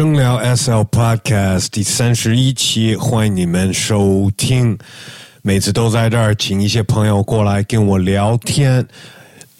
[0.00, 4.78] 声聊 SL Podcast 第三十一期，欢迎你们收听。
[5.42, 8.88] 每次都在这儿，请一些朋友过来跟我聊天。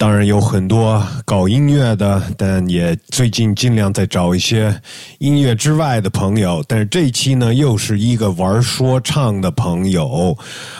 [0.01, 4.75] 当然有很多搞音乐的，但也最近尽量在找一些
[5.19, 6.65] 音乐之外的朋友。
[6.67, 10.35] 但是这一期呢，又是一个玩说唱的朋友。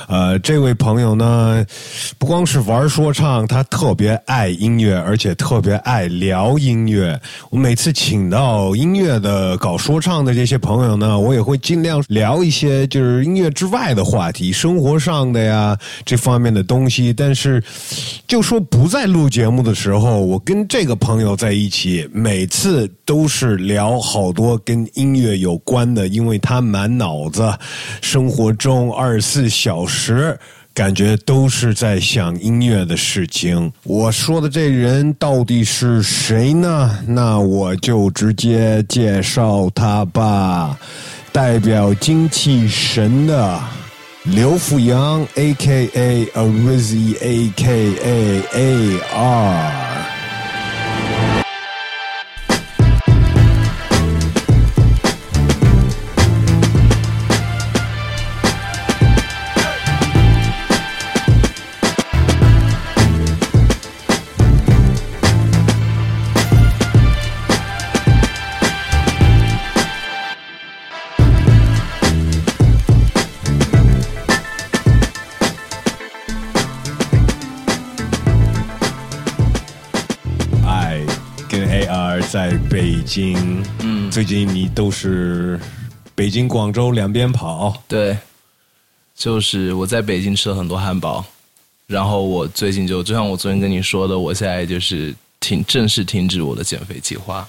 [0.07, 1.63] 呃，这位朋友呢，
[2.17, 7.21] 不光是玩说唱，他特别爱音乐，而且特别爱聊音乐。
[7.51, 17.13] 我每次请到音乐的搞说唱的这些朋友呢，我也会尽量聊一些就是音乐之外的话题，生活上的呀这方面的东西。
[17.13, 17.63] 但是
[18.27, 19.10] 就说不在。
[19.11, 27.53] 录节目的时候，我跟这个朋友在一起，每次都是聊好多跟音乐有关的，因为他满脑子，
[28.01, 30.39] 生活中二十四小时
[30.73, 33.71] 感觉都是在想音乐的事情。
[33.83, 36.97] 我说的这人到底是谁呢？
[37.05, 40.77] 那我就直接介绍他吧，
[41.33, 43.59] 代表精气神的。
[44.24, 46.26] 刘富阳，A.K.A.
[46.34, 48.42] Arizzy，A.K.A.
[48.52, 49.86] A.R.
[82.31, 85.59] 在北京，嗯，最近你都是
[86.15, 87.83] 北京、广州两边跑。
[87.89, 88.17] 对，
[89.13, 91.25] 就是我在北京吃了很多汉堡，
[91.87, 97.45] 然后我最近就就像我昨天跟你说的，我现在就是停正式停止我的减肥计划。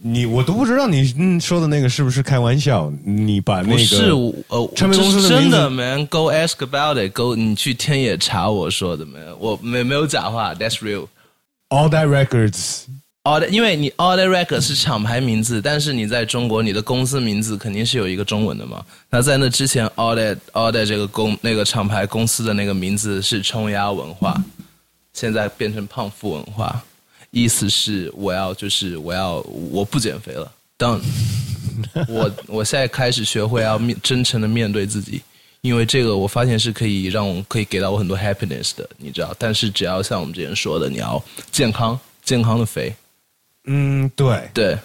[0.00, 2.92] 你我都不知道你说的那个是不是开玩笑？
[3.04, 4.12] 你把那个是
[4.46, 9.18] 呃，真的，man，go ask about it，go，你去天野查我说的没？
[9.40, 12.82] 我没没有假话，that's real，all that records。
[13.24, 18.84] All 因为你 All the Record 是厂牌名字，但是你在中国，你的公司名字肯定是有一个中文的嘛？
[19.08, 24.38] 那在那之前，All the All the 这个公那个厂牌公司的那个名字是冲压文化，
[25.14, 26.78] 现在变成胖富文化，
[27.30, 29.36] 意思是我要就是我要
[29.70, 31.00] 我不减肥了，当
[32.06, 35.22] 我我现在开始学会要面真诚的面对自己，
[35.62, 39.34] 因为这个我发现是可以让我可以给到我很多 happiness 的，你知道？
[39.38, 42.94] 但是只要像我们之前说的，你要健康健康的肥。
[43.66, 44.78] 嗯，对对，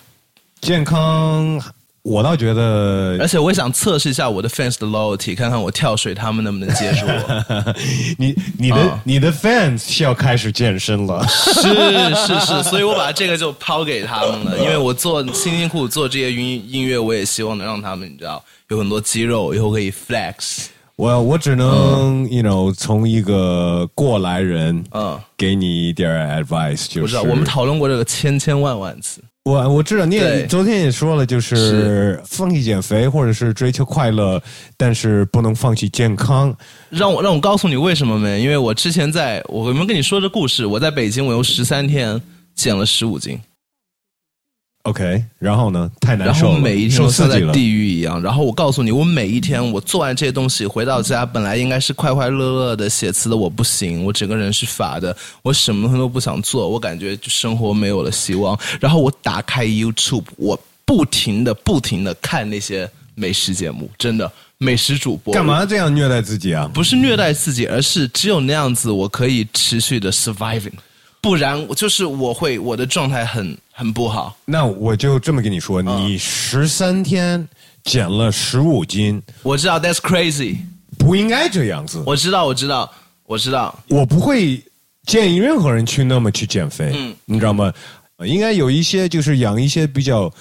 [0.62, 1.62] 健康，
[2.02, 7.76] 我倒觉得，而且我也想测试一下我的 fans 的 loyalty，看看我跳水他们能不能接受我。
[8.18, 20.68] 你你的你的 fans 是要开始健身了，是是是， 所以我把这个就抛给他们了，因为我做辛辛苦苦做这些音音乐，我也希望能让他们你知道有很多肌肉，以后可以 flex。
[21.00, 26.12] 我我只能，you know，从一个过来人，嗯，给你一点
[26.44, 29.24] advice，就是，我们讨论过这个千千万万次。
[29.46, 34.42] 我我知道，你也昨天也说了，就是放弃减肥或者是追求快乐，
[34.76, 36.54] 但是不能放弃健康。
[36.90, 38.42] 让我让我告诉你为什么没？
[38.42, 40.66] 因为我之前在我有没有跟你说这故事？
[40.66, 42.22] 我在北京，我用十三天
[42.54, 43.40] 减了十五斤。
[44.84, 45.92] OK，然后呢？
[46.00, 48.20] 太难受了，然后每一天都像在地狱一样。
[48.22, 58.58] 然后我告诉你，我每一天我做完这些东西回到家，本来应该是快快乐乐的写词的，我不行，我整个人是乏的，我什么都不想做，我感觉就生活没有了希望。
[58.80, 65.34] 然后我打开 YouTube，我不停的不停的看那些美食节目，真的美食主播。
[65.34, 66.72] 干嘛这样虐待自己啊？
[66.74, 70.72] 不是虐待自己，而是只有那样子，我可以持续的 surviving。
[71.22, 74.38] 不然，就是我会我的状态很很不好。
[74.46, 77.48] 那我就这么跟你说，你十三天
[77.84, 80.58] 减了十五斤，我知道，That's crazy，
[80.98, 82.02] 不应该这样子。
[82.06, 82.92] 我知道，我知道，
[83.26, 83.78] 我知道。
[83.90, 84.64] 我不会
[85.06, 87.74] 建议任何人去那么去减肥，嗯，你知道吗？
[88.26, 90.32] 应该有一些就是养一些比较。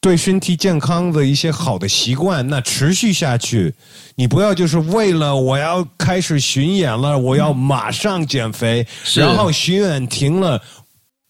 [0.00, 3.74] 对身体健康的一些好的习惯，那持续下去，
[4.14, 8.86] 你不要就是为了我要开始巡演了，我要马上减肥，
[9.16, 10.62] 然后巡演停了，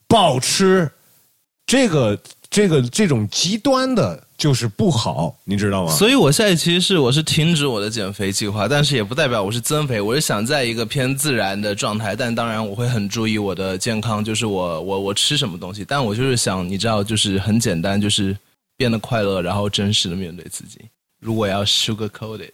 [0.07, 0.91] 暴吃，
[1.67, 2.19] 这个
[2.51, 5.93] 这个这种极端的，就是不好，你知道吗？
[5.93, 18.37] 所以我现在其实是我是停止我的减肥计划，但是也不代表我是增肥，我是想在一个偏自然的状态，但当然我会很注意我的健康，就是我我我吃什么东西，但我就是想，你知道，就是很简单，就是。
[18.79, 20.79] 变得快乐，然后真实的面对自己。
[21.21, 22.51] 如果要 sugar coated，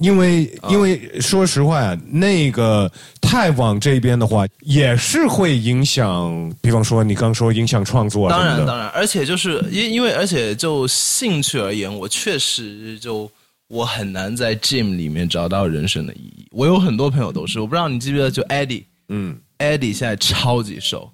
[0.00, 2.90] 因为因为说实话啊，那个
[3.20, 8.46] 太往这边的话，也是会影响，比方说你刚说影响创作啊当。
[8.46, 13.28] 然当然，而且就是因因为而且就兴趣而言，我确实就
[13.66, 16.46] 我很难在 gym 里面找到人生的意义。
[16.52, 21.10] 我有很多朋友都是，我不知道你记不记得，就 Eddie，嗯，Eddie 现在超级瘦，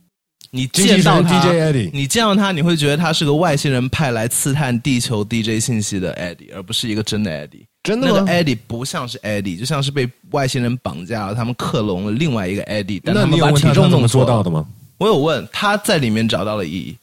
[0.54, 7.64] 你见到他 DJ Eddie 你见到他，你会觉得他是个外星人派来刺探地球 DJ 信息的 Eddie，而不是一个真的 Eddie。
[7.82, 14.66] 真的吗那个 Eddie 不像是 Eddie，就像是被外星人绑架了，他们克隆了另外一个 Eddie，但那你们把体问他他怎么重弄做到的吗？
[14.98, 16.96] 我有问他在里面找到了意义，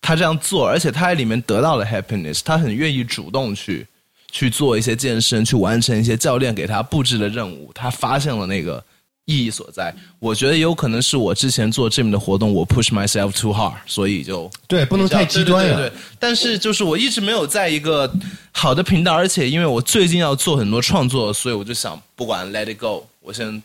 [0.00, 3.86] 他这样做，而且他在里面得到了 happiness，他很愿意主动去
[4.32, 8.84] 去做一些健身，去完成一些教练给他布置的任务，他发现了那个
[9.26, 9.94] 意义所在。
[10.18, 15.90] 我觉得有可能是我之前做 gym 的活动，我 push myself too hard，所以就对，不能太极端呀、对对对。
[15.90, 18.12] 对但是就是我一直没有在一个
[18.52, 23.62] 好的频道，而且因为我最近要做很多创作，所以我就想不管 let it go，我先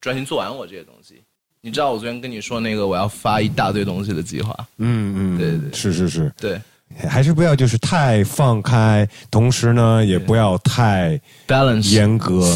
[0.00, 1.14] 专心做完我这些东西。
[1.60, 5.72] 你知道我昨天跟你说那个我要发一大堆东西的计划，嗯嗯，对对。
[5.72, 6.60] 是是是，对
[7.08, 12.44] 还是不要就是太放开，同时呢也不要太，balance 严格。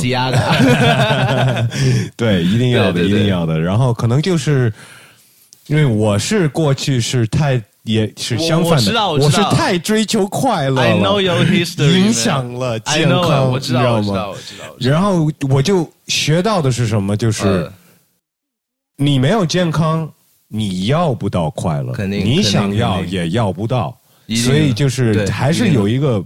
[2.16, 3.60] 对，一定要的，一定要的。
[3.60, 4.72] 然后可能就是
[5.66, 14.12] 因为我是过去是太也是相反的，我是太追求快乐了 I know your history，影响了健康，我知道，你吗？
[14.12, 14.30] 我知道，？
[14.30, 14.92] 我知道，我知道。
[14.92, 17.16] 然后我就学到的是什么？
[17.16, 17.72] 就是呃
[19.00, 20.10] 你没有健康，
[20.48, 23.96] 你要不到快乐，你肯定你想要也要不到，
[24.36, 26.24] 所以就是还是有一个，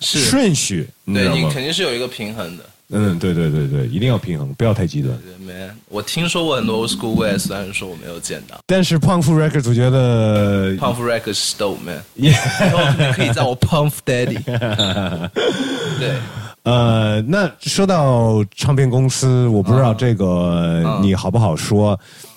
[0.00, 1.36] 顺序，你知道吗？
[1.36, 2.64] 对你肯定是有一个平衡的。
[2.94, 5.18] 嗯，对对对对，一定要平衡，不要太极端。
[5.24, 8.58] 对，man，我听说过很多 old school way，虽然说我没有见到。
[8.66, 14.38] 但是胖夫 Records 我觉得胖夫 record 是 dope man，也以后你可以叫我 Pump Daddy。
[15.98, 16.18] 对，
[16.64, 21.92] 呃，那说到唱片公司，我不知道这个你好不好说。
[21.92, 22.31] 嗯，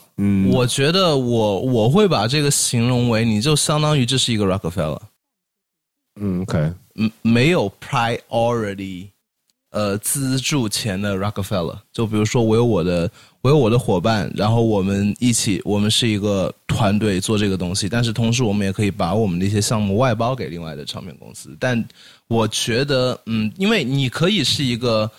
[0.50, 5.02] 我觉得我我会把这个形容为，你就相当于这是一个 Rockefeller，
[6.22, 9.10] 嗯，OK，嗯，没有 priority，
[9.72, 11.78] 呃，资助钱的 Rockefeller。
[11.92, 21.58] 就比如说，我有我的，我有我的伙伴，然后我们一起，我们是一个团队做这个东西，但是同时我们也可以把我们的一些项目外包给另外的唱片公司。
[21.60, 21.84] 但
[22.28, 25.12] 我觉得，嗯，因为你可以是一个。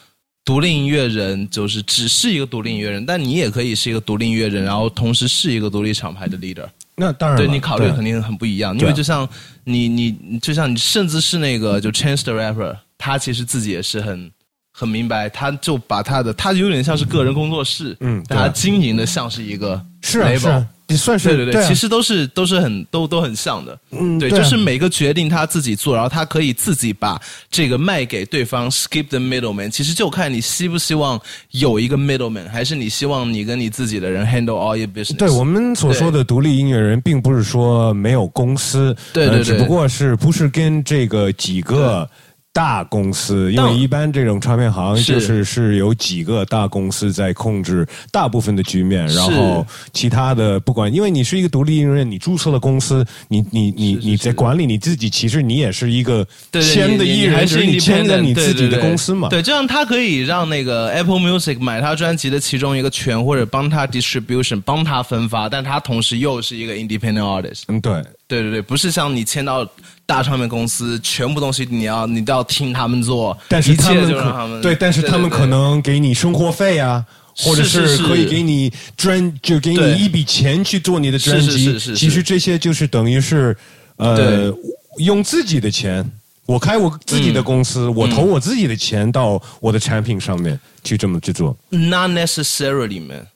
[0.47, 6.65] 独立音乐人就是只是一个独立音乐人，但你也可以是一个独立音乐人，然后同时是一个独立厂牌的 leader。
[6.95, 9.29] 那当然，对你考虑肯定很不一样，因为就像
[9.65, 14.31] 你你就像你甚至是那个就 Chance the Rapper，他其实自己也是很
[14.73, 29.69] 很明白，他就把他的他有点像是个人工作室，嗯但他经营的像是一个是是啊，你算是对对对，啊其实都是都是很都都很像的，嗯对啊就是每个决定他自己做，然后他可以自己把这个卖给对方，skip the middleman。
[29.69, 35.17] 其实就看你希不希望有一个 middleman，还是你希望你跟你自己的人 handle all your business。
[35.17, 42.09] 对我们所说的独立音乐人，并不是说没有公司，对对对呃只不过是不是跟这个几个
[42.57, 58.81] 大公司，因为一般这种唱片行就是是有几个大公司在控制大部分的局面，然后其他的不管，因为你是一个独立音乐人，你注册了公司，你你你你在管理你自己，其实你也是一个签的艺人，是你签的你自己的对对对。
[58.81, 59.29] 公司嘛。
[59.29, 67.65] 对，这样他可以让那个 Apple Music 买他专辑的其中一个权，或者帮他 distribution，帮他分发，但他同时又是一个 independent artist。
[67.69, 69.65] 嗯，对，对对对，不是像你签到
[70.05, 77.05] 大唱片公司，全部东西你要你都要听他们做，但是他们可对，但是他们可能给你生活费啊，
[77.37, 81.49] 或者是是可以给你专，就给你一笔钱去做你的专辑。
[81.49, 83.57] 是是是其实这些就是等于是，
[83.97, 84.53] 呃，
[84.99, 86.05] 用自己的钱，
[86.47, 93.27] 我开我自己的公司，我投我自己的钱到我的产品上面去这么去做，Not necessarily man。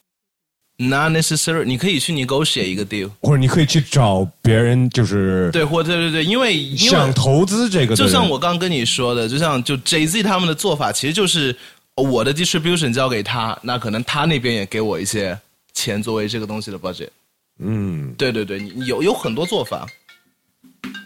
[0.82, 11.54] Not necessarily，你可以去 negotiate 一个 deal，或者你可以去找别人，就是对，或对对对，因为想投资这个的就，像我刚跟你说的，就像就 Jay Z 他们的做法，其实就是
[11.96, 15.38] 我的 distribution 交给他，那可能他那边也给我一些
[15.74, 17.10] 钱作为这个东西的 budget。
[17.58, 19.86] 嗯，对对对，你有有很多做法。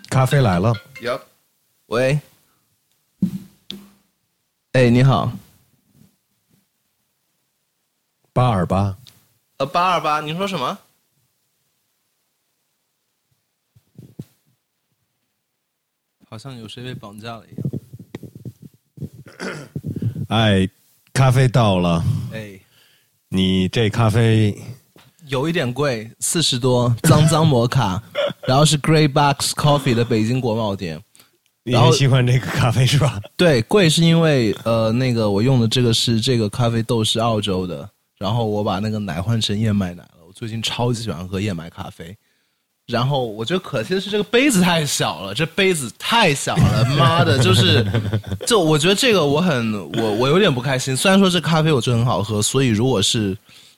[0.08, 1.20] 咖啡来了，Yep。
[1.86, 2.20] 喂，
[4.70, 5.32] 哎，你好，
[8.32, 8.96] 八二八，
[9.64, 10.76] 呃，八二八，你说什么？
[16.28, 17.64] 好像有谁被绑架了一样。
[20.28, 20.68] 哎，
[21.14, 22.04] 咖啡到了，
[22.34, 22.60] 哎，
[23.30, 24.54] 你这咖啡。
[25.28, 28.02] 有一点贵，四十多，脏脏摩卡，
[28.46, 31.02] 然后是 Grey Box Coffee 的北京国贸店。
[31.62, 33.18] 你很喜欢这个咖啡是吧？
[33.34, 37.88] 对，贵是因为呃，那个我用的这个是这个咖啡豆是澳洲的，
[38.24, 40.24] 然后我把那个奶换成燕麦奶了。
[40.26, 42.16] 我最近超级喜欢喝燕麦咖啡。
[42.86, 47.84] 然后我觉得可惜的是这个杯子太小了，这杯子太小了，妈的，就是，
[48.46, 50.96] 就我觉得这个我很我我有点不开心。
[50.96, 53.36] 虽然说这咖啡我觉得很好喝，所以如果是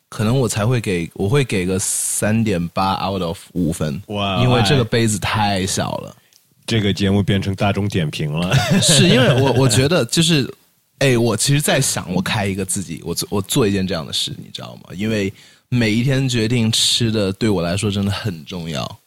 [0.08, 6.14] 可能我才会给我会给个三点八 out of 五分，哇因为这个杯子太小了。
[6.66, 8.54] 这个节目变成大众点评了。
[8.80, 10.48] 是因为我我觉得就是，
[10.98, 14.94] 哎，我其实在想，我开一个自己，我做我做一件这样的事，你知道吗？
[14.94, 15.32] 因为
[15.68, 18.98] 每一天决定吃的对我来说真的很重要，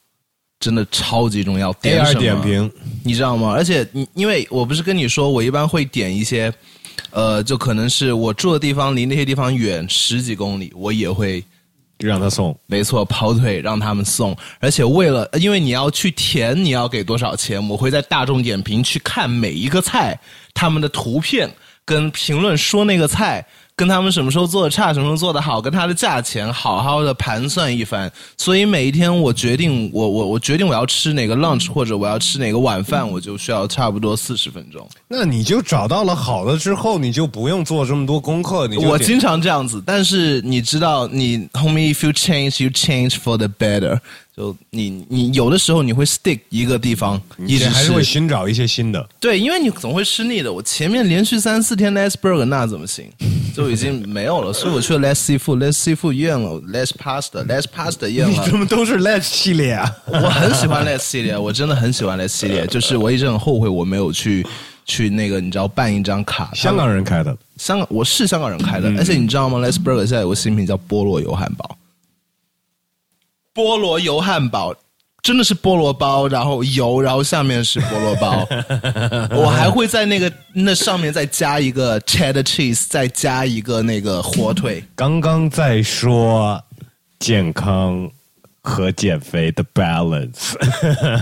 [0.60, 1.74] 真的超级重要。
[1.82, 2.72] 点什么点，评，
[3.04, 3.52] 你知道吗？
[3.52, 6.54] 而且你因为我不是跟你说，我一般会点一些，
[7.10, 11.44] 呃，就可能是我住的地方离那些地方远十几公里，我也会
[11.98, 12.56] 让他送。
[12.68, 20.20] 没错，跑腿让他们送，而且为了，因为你要去填，你要给多少钱，我会在大众点评去看每一个菜，
[20.54, 21.50] 他们的图片
[21.90, 23.44] 跟评论说那个菜。
[23.80, 28.12] 跟他们什么时候做的差，什么时候做的好，跟它的价钱好好的盘算一番。
[28.38, 34.86] 所以每一天我决定，我我我决定我要吃哪个 lunch 或者我要吃哪个晚饭，我就需要差不多四十分钟。
[35.08, 38.68] 那你就找到了好的之后，你就不用做这么多功课。
[38.68, 43.98] 你我经常这样子，但是你知道，你 homie if you change, you change for the better。
[44.40, 49.06] 就你你有的时候你会 stick 一个地方，一直还是会寻找一些新的。
[49.20, 50.52] 对，因为你总会吃腻的。
[50.52, 53.06] 我前面连续三四天 less burger 那怎么行？
[53.54, 58.32] 就已经没有了，所以我去了 less seafood，less seafood 厌了，less pasta，less pasta 厌了。
[58.32, 59.94] 你怎么都是 Let's 系列啊？
[60.08, 64.48] 我很喜欢 less 系列，我真的很喜欢 less 系列，就是我一直很后悔我没有去
[64.86, 66.50] 去那个你知道办一张卡。
[66.54, 71.76] 香港人开的，香港我是香港人开的，而且你知道吗？Let's Burger 现在有个新品叫菠萝油汉堡，
[73.60, 74.74] 菠萝油汉堡
[75.22, 78.48] 真的是菠萝包，然后油，然后下面是菠萝包，
[79.36, 84.82] 我还会在那个那上面再加一个 cheddar cheese，再加一个那个火腿。
[84.96, 86.58] 刚刚在说
[87.20, 88.10] 健康
[88.62, 90.54] 和减肥的 balance，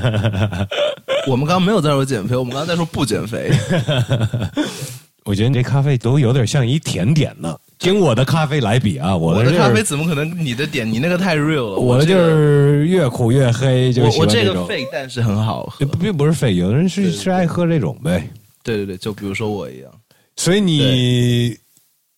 [1.26, 3.52] 我们刚刚没有在说减肥，我们刚刚在说不减肥。
[5.26, 7.58] 我觉得你这咖啡都有点像一甜点呢。
[7.80, 10.92] 跟我的咖啡来比啊，我我的咖啡怎么可能你的点？
[10.92, 11.76] 你那个太 real 了。
[11.78, 14.68] 我的就是越苦越黑，就我我这个喜欢种。
[14.68, 15.86] fake，但是很好喝。
[16.00, 18.28] 并不是废，有的人是是爱喝这种呗。
[18.64, 19.92] 对对对，就比如说我一样。
[20.36, 21.56] 所以你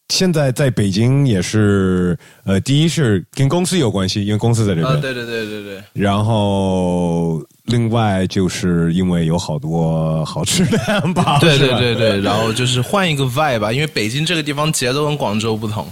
[0.10, 4.88] 现在在北京也是，呃，第一是跟公司有关系，因为公司在这边。
[4.88, 5.84] 啊，对对对对对。
[5.94, 15.88] 然后另外就是因为有好多好吃的汉堡， 对对对对，然后就是换一个 vibe 吧，因为北京这个地方节奏跟广州不同。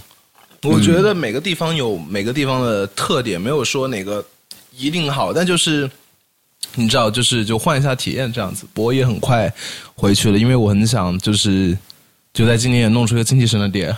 [0.64, 4.26] 我觉得每个地方有每个地方的特点，没有说哪个
[4.76, 5.90] 一定好，但就是
[6.76, 8.66] 你知道，就是就换一下体验这样子。
[8.74, 9.54] 不过也很快
[9.96, 11.78] 回去了，因为我很想就是
[12.34, 13.96] 就在今年也弄出一个精气神的碟。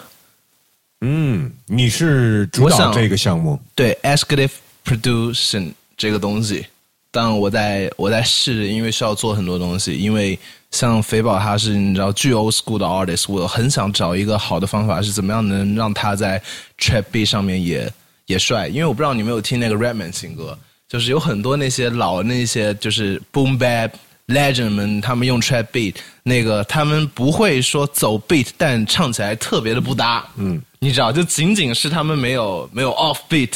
[1.02, 4.52] 嗯，你是主导这个项目，对 executive
[4.86, 6.66] production 这个东西，
[7.12, 9.94] 但我在我在试，因为需要做很多东西。
[9.94, 10.38] 因为
[10.72, 16.42] 像肥宝他是你知道巨 old school 的 artist，我很想找一个好的方法，是怎么样能让他在
[16.78, 17.92] trap beat 上面也
[18.28, 18.68] 也帅。
[18.68, 23.92] 因为我不知道你有没有听那个 Rapman 新歌，就是有很多那些老那些就是 boom bap。
[24.30, 30.24] Legend 们他们用 trap beat，那个他们不会说走 beat，但唱起来特别的不搭。
[30.36, 33.50] 嗯，你知道，就仅仅是他们没有没有 off beat，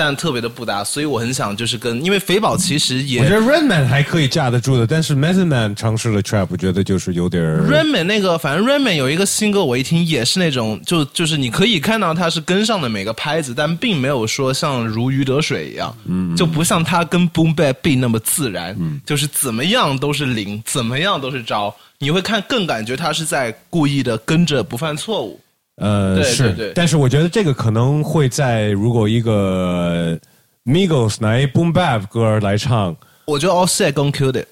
[0.00, 25.38] 但特别的不搭，所以我很想就是跟，因为肥宝其实也我觉得 Redman 还可以架得住的，但是 Method Man 尝试了 Trap，我觉得就是有点 Redman 那个，反正 Redman 有一个新歌，我一听也是那种，就就是你可以看到他是跟上的每个拍子，但并没有说像如鱼得水一样，嗯，就不像他跟 Boom Bap Beat 那么自然，嗯，就是怎么样都是零，怎么样都是招，你会看更感觉他是在故意的跟着不犯错误。
[25.80, 30.18] 呃是但是我觉得这个可能会在如果一个
[30.64, 32.94] Migos 拿一 Boom Bap 歌来唱，
[33.24, 34.46] 我觉得 All Set 更 it，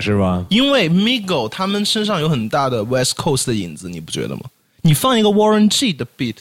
[0.00, 0.44] 是吧？
[0.50, 4.42] 因为 Migos 他们身上有很大的 West Coast 的影子，你不觉得吗？
[4.82, 6.36] 你放一个 Warren G 的 beat，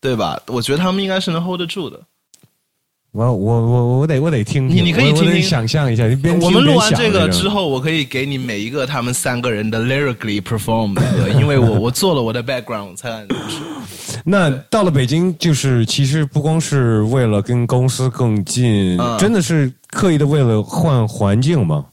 [0.00, 0.40] 对吧？
[0.46, 2.00] 我觉得他们应该是能 hold 得住的。
[3.12, 13.60] 我我我我得我得听听，你你可以听听想象一下，你边听我们录完这个之后，我可以给你每一个他们三个人的 lyrically perform 的歌， 因为我我做了我的 background 才敢说。
[14.24, 21.86] 那到了北京，就是其实不光是为了跟公司更近，嗯真的是刻意的为了换环境吗？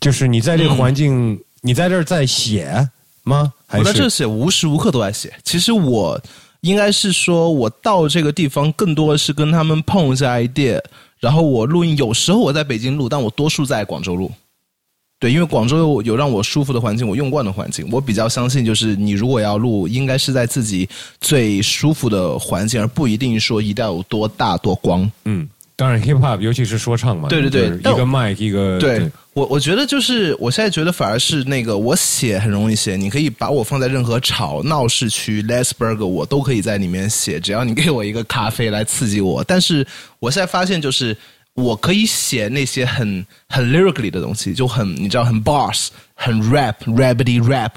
[0.00, 2.88] 就是你在这个环境，你在这儿在写
[3.24, 3.52] 吗？
[3.66, 5.32] 还我在这写，无时无刻都在写。
[5.44, 6.18] 其实我
[6.66, 10.80] 应该是说，我到这个地方更多的是跟他们碰一下 idea，
[11.20, 11.96] 然后我录音。
[11.96, 14.30] 有时候我在北京录，但我多数在广州录。
[15.18, 20.86] 对，因为广州有有让我舒服的环境，我用惯的环境，我比较相信，就是你如果要录，应该是在自己
[21.20, 25.10] 最舒服的环境，而不一定说一定要有多大多光。
[25.24, 39.44] 嗯，当然 hip hop 尤其是说唱嘛，对对对就是一但个麦一个对我，我觉得就是我现在觉得反而是那个我写很容易写，你可以把我放在任何吵闹市区，Lesberg 我都可以在里面写，只要你给我一个咖啡来刺激我。
[39.44, 39.86] 但是
[40.18, 41.14] 我现在发现就是
[41.52, 47.72] 我可以写那些很很 lyrically 的东西，就很你知道很 bars、很 rap、rabbity rap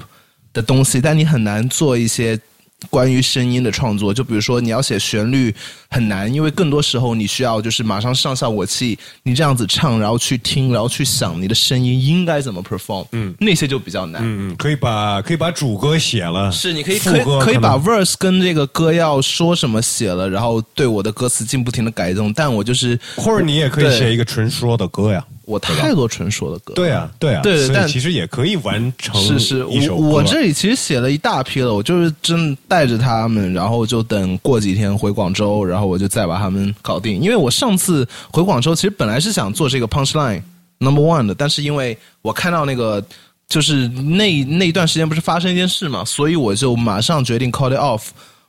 [0.54, 2.40] 的东西，但你很难做一些。
[2.88, 5.54] 关于声音的创作，就比如说你要写旋律
[5.90, 14.22] 很难，因为更多时候你需要就是马上上效果器，你这样子唱，然后去听，然后去想你的声音应该怎么 perform，嗯，那些就比较难。
[14.24, 25.24] 嗯嗯，可以把可以把主歌写了，是，你可以可以可以把 verse 跟这个歌要说什么写了，然后对我的歌词进不停的改动，但我就是或者你也可以写一个纯说的歌呀。
[25.50, 30.04] 我太多纯说的歌，对啊，对啊，所以对但其实也可以完成是是，一首歌。
[30.04, 37.20] 我我这里其实写了一大批了，我就是真带着他们，然后就等过几天回广州，然后我就再把他们搞定。
[37.20, 40.40] 因为我上次回广州，其实本来是想做这个 punchline
[40.78, 43.04] number one 的，但是因为我看到那个
[43.48, 48.02] 就是那那一段时间不是发生一件事嘛，所以我就马上决定 call it off。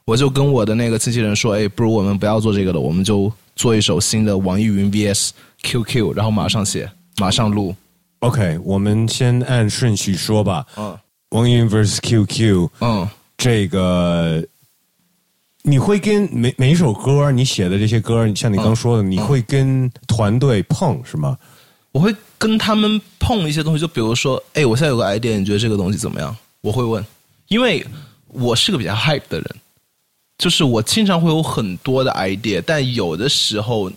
[0.04, 5.30] 我就跟我的那个经纪人说，哎，不如我们不要做这个了，我们就做一首新的网易云 VS
[5.64, 7.76] QQ，然后马上写，马上录。
[8.20, 10.66] OK，我们先按顺序说吧。
[10.78, 10.98] 嗯
[11.30, 13.08] 网易云 vs QQ 嗯。
[13.38, 14.46] 这个，
[15.64, 21.36] 你会跟每每一首歌你写的这些歌，像你刚说的，你会跟团队碰是吗？
[21.92, 26.36] 我会跟他们碰一些东西，就比如说，哎，我现在有个 idea，你觉得这个东西怎么样？
[26.62, 27.04] 我会问，
[27.48, 27.84] 因为
[28.28, 29.56] 我是个比较 hype 的人，
[30.38, 33.92] 就是我经常会有很多的 idea，但有的时候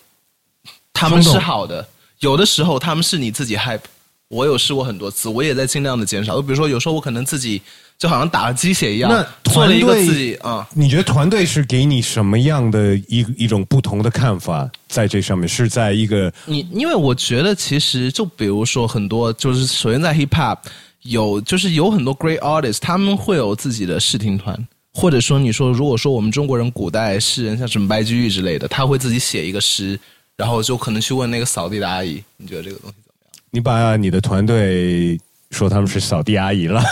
[0.94, 1.86] 他们是好的，
[2.20, 3.80] 有的时候他们是你自己 hype。
[4.28, 6.34] 我有试过很多次，我也在尽量的减少。
[6.34, 7.60] 就比如说，有时候我可能自己
[7.98, 10.66] 就好像打了鸡血一样那，做了一个团队自己啊。
[10.72, 15.46] 你觉得团队是给你什么样的一一种不同的看法在这上面？
[15.46, 20.58] 是在一个你因为我觉得其实就比如说很多就是首先在 hip hop
[21.02, 24.59] 有就是有很多 great artists，他们会有自己的试听团，
[24.94, 30.00] 或者说你说如果说我们中国人古代诗人像什么白居易之类的，他会自己写一个诗，
[30.37, 33.40] 然后就可能去问那个扫地的阿姨，你觉得这个东西怎么样？
[33.51, 35.18] 你把你的团队
[35.51, 36.83] 说他们是扫地阿姨了，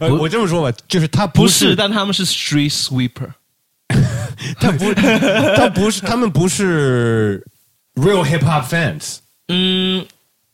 [0.00, 3.30] 呃我这么说吧，就是他不是是，但他们是 street sweeper。
[4.60, 7.44] 他不，他不是，他们不是
[7.94, 9.16] real hip hop fans，
[9.48, 10.04] 嗯，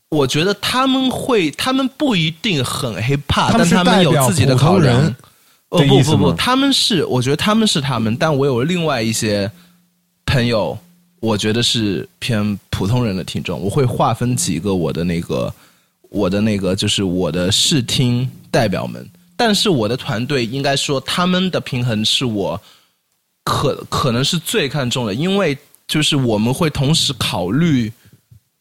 [0.09, 5.17] 我觉得他们会，他们不一定很 hip hop，但他们有自己的考量人。
[5.71, 9.51] 哦不不不，他们是，我觉得他们是他们，但我有另外一些
[10.27, 10.79] 朋友，
[11.22, 15.54] 我觉得是偏普通人的听众，我会划分几个我的那个，
[16.08, 22.61] 我的那个就是我的视听代表们，但是我的团队应该说他们的平衡是我
[23.44, 25.56] 可可能是最看重的，因为
[25.87, 27.92] 就是我们会同时考虑。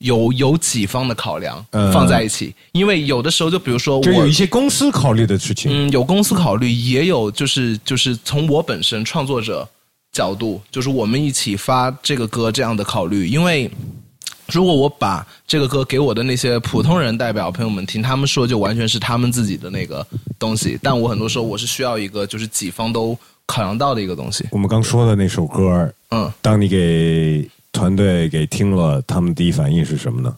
[0.04, 5.72] 有有几方的考量嗯放在一起，因为有的时候就比如说我就有一些公司考虑的事情。
[5.72, 9.70] 嗯，有公司考虑，也有就是就是从我本身创作者
[10.12, 13.28] 角度，就是我们一起发这个歌这样的考虑。
[13.28, 13.70] 因为
[14.52, 20.06] 如果我把这个歌给我的那些普通人代表朋友们听，他们说就完全是他们自己的那个
[20.38, 24.46] 东西，但我很多时候我是需要一个就是几方都考量到的一个东西。
[24.52, 30.36] 我们刚说的那首歌，嗯当你给团队给听了，他们第一反应是什么呢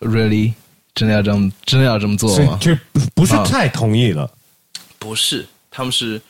[0.00, 0.52] ？，really
[0.94, 2.58] 真的要这么真的要这么做吗？
[2.60, 4.30] 就不不是啊太同意了，
[4.98, 6.20] 不是，他们是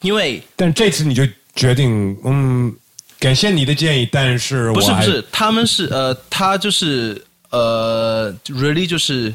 [0.00, 1.22] 因为但这次你就
[1.58, 2.72] 决定，嗯，
[3.18, 9.34] 感谢你的建议，但是我不是不是，他们是呃，他就是呃，really 就是，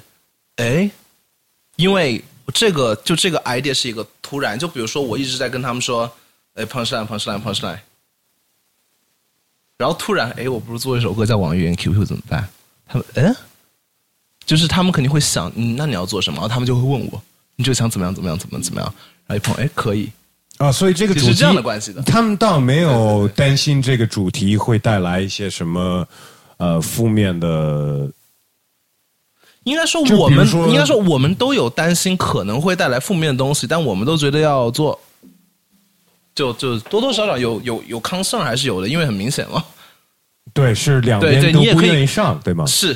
[0.55, 0.89] 哎，
[1.75, 6.09] 因为这个就这个 idea 是一个突然，就比如说我一直在跟他们说，
[6.53, 7.79] 哎，punchline punchline punchline，
[9.77, 12.47] 然后突然哎，我不是做一首歌叫《网易云 QQ》怎么办？
[12.88, 13.36] 他们嗯，
[14.45, 16.38] 就是他们肯定会想，嗯，那你要做什么？
[16.38, 17.21] 然后他们就会问我，
[17.57, 18.95] 你就想怎么样怎么样怎么怎么样？
[19.27, 20.09] 然后一碰，哎，可以，
[20.57, 22.01] 啊，所以这个主题是这样的关系的。
[22.03, 26.07] 他们倒没有担心这个主题会带来一些什么
[26.57, 28.09] 呃负面的，
[29.63, 34.97] 应该说我们说应该说我们都有担心可能会带来负面的东西，但我们都觉得要做，
[36.35, 39.63] 就就多多少少有有有 concern 还是有的，因为很明显嘛。
[40.53, 42.65] 对，是两对边都不愿意上，对吗？
[42.67, 42.95] 是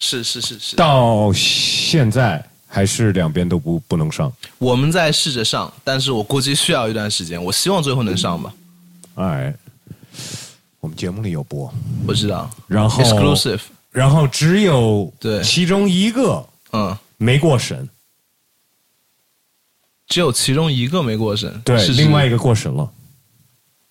[0.00, 2.44] 是是是是，到现在
[2.76, 4.30] 还是两边都不不能上。
[4.58, 8.52] 我们在试着上，但是我估计需要一段时间，我希望最后能上吧。
[9.14, 9.54] 哎，
[10.80, 11.72] 我们节目里有播，
[12.06, 12.50] 我知道。
[12.66, 13.60] 然后，exclusive，
[13.90, 17.88] 然后只有对其中一个嗯，没过审，
[20.06, 22.86] 只有其中一个没过审，对，是另外一个过审了。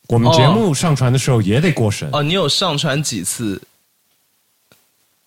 [0.10, 2.08] 我们节目上传的时候也得过审。
[2.13, 3.60] 哦，你有上传几次？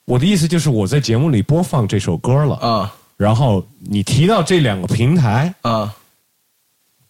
[0.05, 5.95] 我的意思就是我在节目里播放这首歌了，啊然后你提到这两个平台，啊？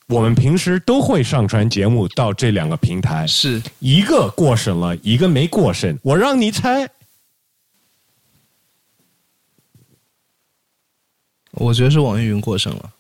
[0.07, 5.99] 我们平时都会上传节目到这两个平台，是一个过审了，一个没过审。
[6.03, 6.89] 我让你猜，
[11.51, 12.91] 我觉得是网易云过审了。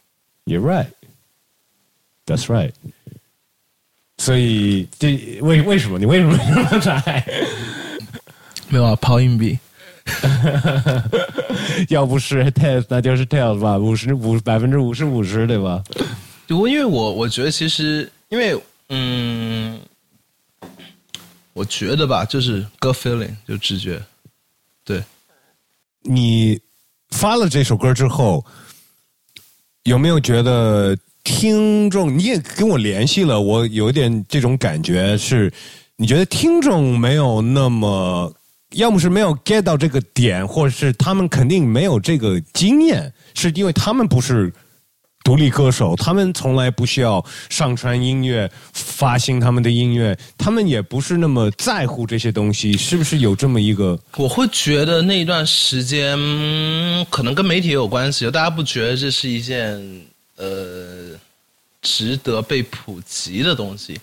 [0.45, 0.91] You're right.
[2.27, 2.73] That's right.
[4.19, 7.25] 所以这为为什么你为什么这么猜？
[8.69, 9.59] 没有啊，抛硬币。
[11.89, 15.83] 要不是 test，那就是 test 吧，五十五百分之五十五十，对吧？
[16.49, 19.79] 我因为我我觉得其实因为嗯，
[21.53, 24.03] 我觉得吧，就是 gut feeling 就直觉，
[24.85, 25.03] 对，
[26.03, 26.59] 你
[27.11, 28.45] 发了这首歌之后，
[29.83, 32.17] 有没有觉得听众？
[32.17, 35.53] 你也跟我联系了，我有点这种感觉是，
[35.97, 38.33] 你觉得听众没有那么，
[38.73, 44.53] 要么是没有 get 到这个点，或者是他们肯定没有这个经验，是因为他们不是。
[45.25, 53.99] 独立歌手，他们从来不需要上传音乐、发行他们的音乐，他们也不是那么在乎这些东西，是不是有这么一个？
[54.17, 56.17] 我会觉得那一段时间、
[57.11, 59.79] 可能跟媒体也有关系，大家不觉得这是一件
[60.37, 61.11] 呃
[61.83, 64.01] 值得被普及的东西。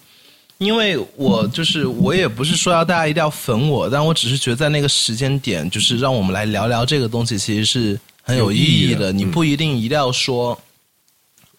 [0.58, 9.12] 因为我就是我也不是说要大家一定要粉我，但我只是觉得在那个时间点，就是让我们来聊聊这个东西，其实是很有意义的。
[9.12, 10.58] 你不一定一定要说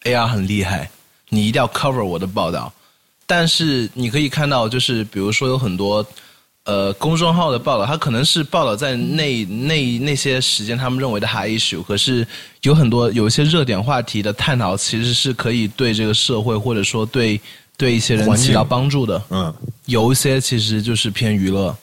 [0.05, 0.91] AR 很厉害，
[1.29, 2.73] 你一定要 cover 我的报道，
[3.27, 6.05] 但是你可以看到，就是比如说有很多
[6.65, 12.27] 呃公众号的报道，它可能是报道在那那那些时间他们认为的 high issue，可是
[12.63, 17.39] 有很多有一些热点话题的探讨，其实是可以对这个社会或者说对
[17.77, 19.23] 对一些人起到帮助的。
[19.31, 19.55] 嗯，
[19.87, 21.77] 有一些其实就是偏娱乐。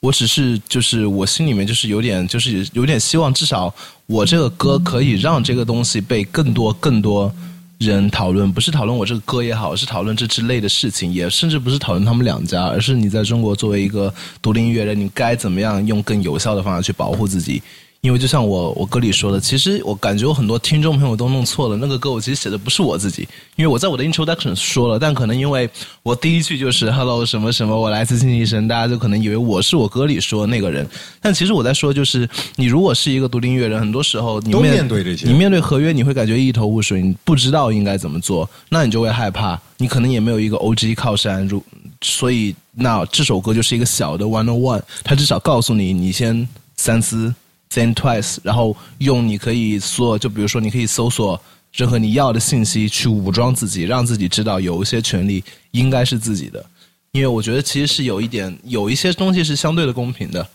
[0.00, 3.74] 我只是就是我心里面就是有点就是有点希望，至少
[4.06, 7.30] 我这个歌可以让这个东西被更多更多
[7.76, 17.62] 人讨论，不是讨论我这个歌也好，是讨论这之类的事情，也甚至不是讨论他们两家，而是你在中国作为一个独立音乐人，你该怎么样用更有效的方法去保护自己。
[18.02, 25.68] 因为就像我我歌里说的，其实我感觉有很多听众朋友都弄错了，那个歌我其实写的不是我自己，因为我在我的 introduction 说了，但可能因为
[26.02, 30.88] 我第一句就是 hello 什么什么，我来自星期神，大家就可能以为我是我歌里说的那个人，
[31.20, 35.26] 但其实我在说就是，你如果是一个独立音乐人，很多时候你都面面对这些。
[35.26, 41.62] 你面对合约，你会感觉一头雾水，你不知道应该怎么做，那你就会害怕，你可能也没有一个 OG 靠山，如
[42.00, 47.34] 所以那这首歌就是一个小的 one on one，它至少告诉你，你先三思
[47.72, 51.40] ，think twice，然后用你可以说，就比如说你可以搜索
[51.72, 56.64] 任何你要的信息去武装自己，让自己知道有一些权利应该是自己的，
[57.12, 60.46] 因为我觉得其实是有一点，有一些东西是相对的公平的，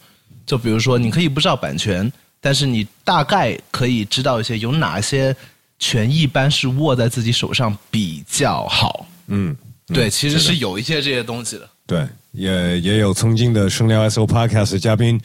[0.45, 5.35] 就比如说你可以不知道版权，但是你大概可以知道一些有哪些
[5.79, 9.07] 权一般是握在自己手上比较好。
[9.27, 9.55] 嗯，
[9.87, 11.69] 对，其实是有一些这些东西的。
[11.87, 15.19] 对，也也有曾经的声聊 SO Podcast 嘉宾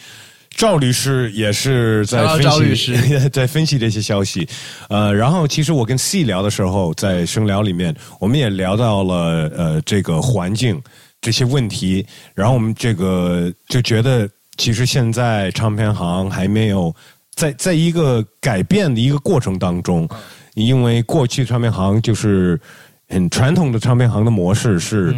[0.56, 4.46] 赵律师也是在分析赵律师 在分析这些消息。
[4.88, 10.78] 呃，然后其实我跟 C 聊的时候，在声聊里面，我们也聊到了呃这个环境
[11.20, 16.94] 这些问题，然后我们这个就觉得，其实现在唱片行还没有
[17.34, 20.06] 在在一个改变的一个过程当中，
[20.54, 22.60] 因为过去唱片行就是
[23.08, 25.16] 很传统的唱片行的模式是。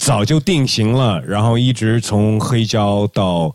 [0.00, 3.54] 早就定型了，然后一直从黑胶到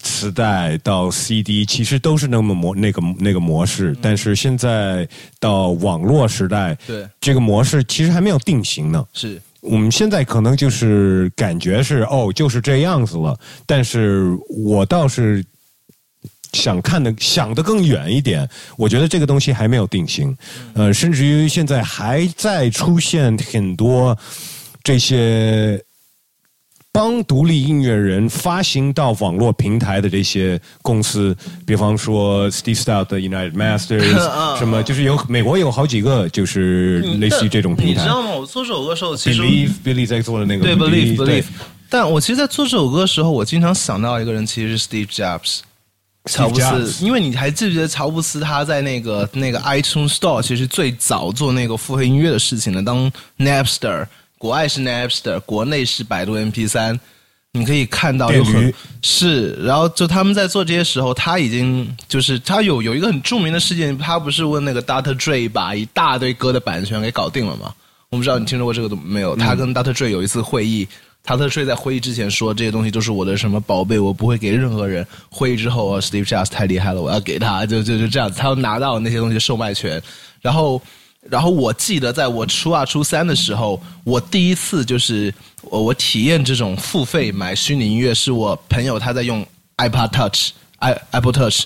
[0.00, 3.96] 磁带到 CD，其实都是那么模那个那个模式。
[4.02, 9.06] 但是现在到网络时代，对，这个模式其实还没有定型呢。
[9.12, 13.38] 是我们现在可能就是感觉是哦，就是这样子了。
[13.64, 15.44] 但是我倒是
[16.54, 20.36] 想看的想的更远一点，我觉得这个东西还没有定型，
[20.74, 24.16] 呃，甚至于现在还在出现很多
[24.88, 25.78] 这些
[26.90, 34.18] 帮独立音乐人发行到网络平台的这些公司，比方说 Steve Stout 的 United Masters，
[34.58, 38.08] 什么就是有美国有好几个就是类似于这种平台你知。
[38.08, 38.30] 道吗？
[38.30, 41.44] 我做这首歌的时候，其实 Believe Billy 在做的那个对 believe believe，
[41.90, 45.58] 但我其实，在做这首歌的时候，我经常想到一个人，其实是 Steve Jobs。
[46.24, 52.82] 乔布斯，因为你还记不记得乔布斯他在那个那个 iTunes Store 其实最早做那个付费音乐的事情呢？
[52.82, 54.06] 当 Napster，
[54.38, 56.98] 国外是 Napster，国内是百度 MP 三。
[57.52, 58.72] 你可以看到有很
[59.02, 65.14] 是，然后就他们在做这些时候，他已经就是他有有一个很著名的事件，他不是问那个 Dr.
[65.18, 67.74] Dre 把一大堆歌的版权给搞定了吗？
[68.10, 69.34] 我不知道你听说过这个没有？
[69.34, 69.94] 他跟 Dr.
[69.94, 70.86] Dre 有一次会议。
[71.26, 71.48] Dr.
[71.48, 75.04] Dre 在会议之前说这些东西都是我的什么宝贝，我不会给任何人。
[75.30, 80.00] 会议之后啊，Steve Jobs 太厉害了，我要给他，就就就这样子，他要拿到那些东西的售卖权。
[80.40, 80.80] 然后，
[81.28, 89.44] 然后我记得在我初二、初三的时候，我第一次就是我我体验这种付费买虚拟音乐，是我朋友他在用
[89.76, 91.64] iPod Touch、i Apple Touch，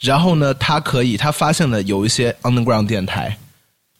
[0.00, 3.36] 然后呢，他可以他发现了有一些 underground 电台。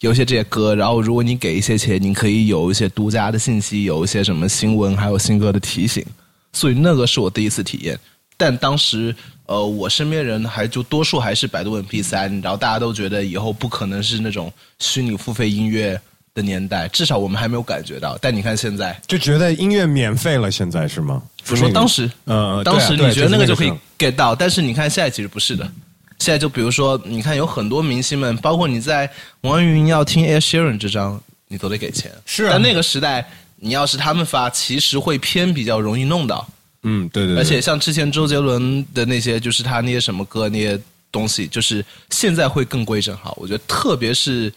[0.00, 6.04] 有一些这些歌，然后如果你给一些钱，你可以有一些独家的信息，有一些什么新闻，还有新歌的提醒。
[6.52, 7.98] 所以那个是我第一次体验。
[8.36, 9.14] 但当时，
[9.46, 16.00] 呃，我身边人还就多数还是百度 MP 三，然后大家都觉得以后不可能是那种虚拟付费音乐
[16.34, 18.18] 的年代，至少我们还没有感觉到。
[18.20, 21.22] 但你看现在，就觉得音乐免费了，现在是吗？
[21.50, 25.70] 我说当时，呃，当时你觉得那个就可以 get 到，但是你看现在其实不是的。
[26.18, 29.10] 现在就比如说，你看有很多明星们，包括你在
[29.42, 32.10] 网易云要听 Air Sheeran 这张，你都得给钱。
[32.24, 36.48] 是啊但那个时代，你要是他们发，其实会偏比较容易弄到。
[36.84, 40.78] 嗯，对对对，而且像之前周杰伦的那些，就是他那些什么歌那些
[41.10, 43.36] 东西，就是现在会更规整好。
[43.40, 44.52] 我觉得特别是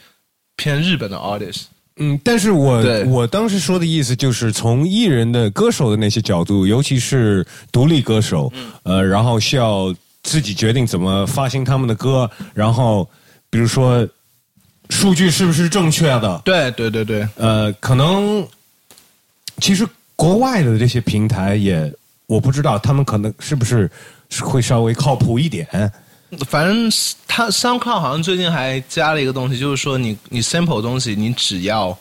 [0.55, 1.63] 偏日本的 artist，
[1.97, 8.71] 嗯，但是我我当时说的意思就是从艺人的歌手的那些角度，尤其是独立歌手，嗯。
[8.83, 13.09] 呃，然后需要自己决定怎么发行他们的歌，然后
[13.49, 14.07] 比如说
[14.89, 18.45] 数据是不是正确的，对对对对，呃，可能
[19.59, 21.93] 其实国外的这些平台也
[22.27, 23.89] 我不知道他们可能是不是
[24.41, 25.67] 会稍微靠谱一点，
[26.47, 26.89] 反正
[27.27, 31.97] 他 SoundCloud 好像最近还加了一个东西，就是说你你 sample 东西，你只要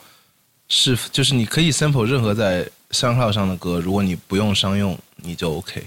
[0.68, 5.82] 是就是你可以 sample 任何在商号上的歌，如果你不用商用，你就 OK。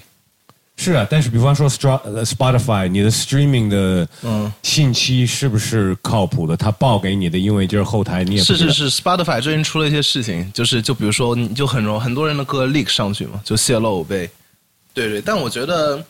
[0.82, 6.56] 是啊，但是比方说，str 呃，Spotify 你的 streaming 的嗯信息是不是靠谱的？
[6.56, 14.30] 他报给你的，因为就是后台你也是是是，Spotify 最近出了一些事情，就是就比如说，你就很容很多人的歌 leak 上去嘛，就泄露被，
[14.94, 15.20] 对对。
[15.20, 16.02] 但我觉得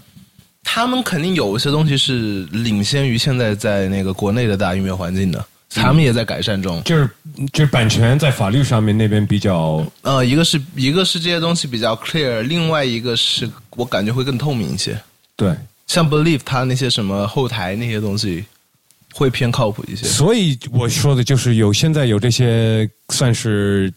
[0.62, 6.82] 他们肯定有一些东西是领先于现在在那个国内的大音乐环境的，他们也在改善中。
[6.84, 7.08] 就是
[7.52, 15.00] 就是版权在法律上面那边比较呃，一个是一个是这些东西比较 clear，另外一个是我感觉会更透明一些。
[15.36, 15.54] 对，
[15.86, 18.44] 像 Believe 它那些什么后台那些东西，
[19.14, 20.06] 会偏靠谱一些。
[20.06, 23.92] 所以我说的就是有现在有这些算是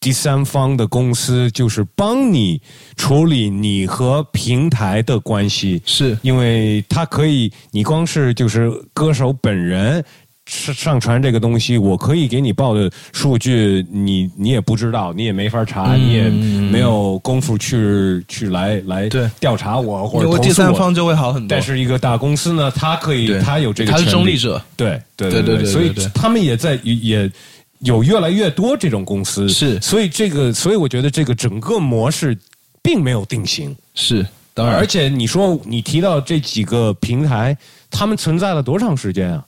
[0.00, 2.60] 第三方的公司，就是帮你
[2.96, 10.04] 处理你和平台的关系，是因为它可以，你光是就是歌手本人。
[10.46, 20.38] 上上传这个东西，我可以给你报的数据，你你也不知道，你也没法查，你也没有功夫去去来来对调查我或者我。
[20.38, 21.48] 第三方就会好很多。
[21.48, 23.40] 但是一个大公司呢，它可以，对。
[23.40, 27.30] 它有这个，它是中立，者，对对对对对所以他们也在也
[27.78, 29.80] 有越来越多这种公司，是。
[29.80, 32.36] 所以这个，所以我觉得这个整个模式
[32.82, 34.76] 并没有定型，是当然。
[34.76, 37.56] 而且你说你提到这几个平台，
[37.90, 39.42] 他们存在了多长时间啊？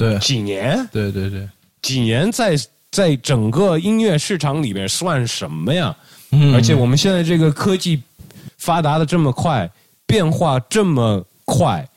[0.00, 0.88] 对几年？
[0.90, 1.48] 对对对，
[1.82, 2.56] 几年在
[2.90, 5.94] 在整个音乐市场里面算什么呀？
[6.32, 8.00] 嗯而且我们现在这个科技
[8.56, 9.68] 发达的这么快，
[10.06, 11.88] 变化这么快，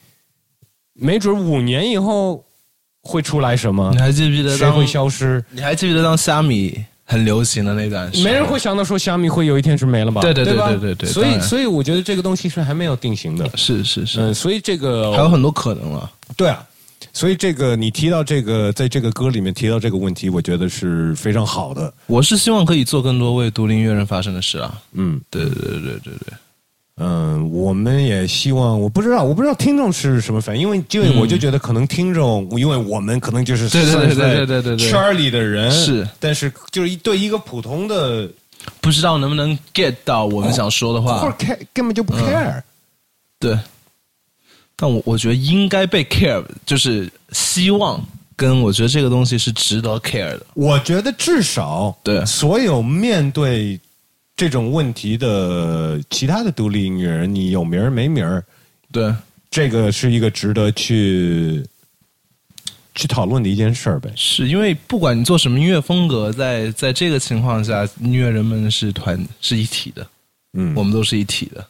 [0.92, 2.44] 没准五年以后
[3.02, 3.98] 会出来什么你？
[3.98, 5.44] 还记不记得当谁会消失？
[5.50, 8.24] 你还记不记得当虾米很流行的那段时候？
[8.24, 10.20] 没人会想到说虾米会有一天是没了吧？
[10.20, 13.48] 对对对吧对对对所以所以我觉得这个东西是还没有定型的。
[13.56, 16.10] 是是是，嗯，所以这个还有很多可能啊。
[16.36, 16.66] 对啊，
[17.12, 21.92] 所以这个你提到这个，在这个歌里面提到这个问题，我觉得是非常好的。
[22.06, 24.80] 我是希望可以做更多为独立音乐人发生的事啊。
[24.92, 26.34] 嗯对对对对对对，
[26.96, 38.28] 嗯，我们也希望，我不知道，我不知道听众是什么反应，因为因为我就觉得可能听众，因为我们可能就是对对对对对对对对圈儿里的人是，但是就是一对一个普通的，
[38.80, 41.18] 不知道能不能 get 到我们想说的话。
[41.18, 42.62] 或者 care 根本就不 care。
[43.40, 43.58] 对，
[44.76, 48.04] 但我我觉得应该被 care，就是希望
[48.36, 50.46] 跟我觉得这个东西是值得 care 的。
[50.54, 53.78] 我觉得至少对所有面对
[54.36, 58.44] 这种问题的其他的独立音乐人，你有名儿没名儿，
[58.90, 59.14] 对，
[59.48, 61.64] 这个是一个值得去
[62.96, 64.12] 去讨论的一件事儿呗。
[64.16, 70.04] 是因为不管你做什么音乐风格，在在这个情况下，音乐人们是团是一体的，
[70.54, 71.64] 嗯我们都是一体的。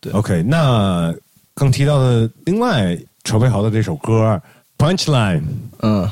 [0.00, 1.12] 对 OK，那
[1.58, 4.40] 刚提到的另外筹备好的这首歌
[4.96, 5.40] 《Punchline》，
[5.80, 6.08] 嗯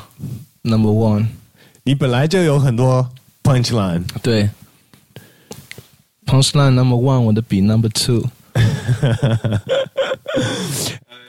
[0.61, 1.27] ，Number One，
[1.83, 3.09] 你本来就有很多
[3.43, 4.49] Punchline，对
[6.25, 8.29] ，Punchline number one，我的比 number two。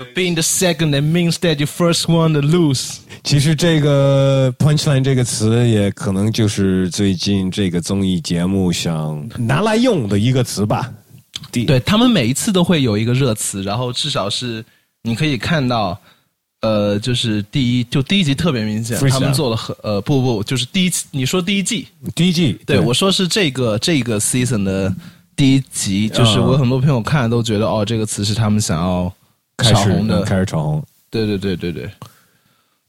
[0.00, 2.96] But being the second, that means that you first want to lose。
[3.22, 10.92] 其实这个 punchline 这个词也可能就是最近这个综艺节目想拿来用的一个词吧。
[11.53, 14.64] 对他们每一次都会有一个热词，然后至少是
[15.03, 15.98] 你可以看到，
[16.61, 24.94] 呃，就是第一就第一集特别明显，他们做了很呃不不就是第一你说第一季，第一季，对我说是这个这个 season 的
[25.37, 29.12] 第一集，就是嗯我有很多朋友看都觉得哦，这个词是他们想要
[29.57, 30.85] 开始炒红的，开始炒红。
[31.11, 31.90] 对对对对对。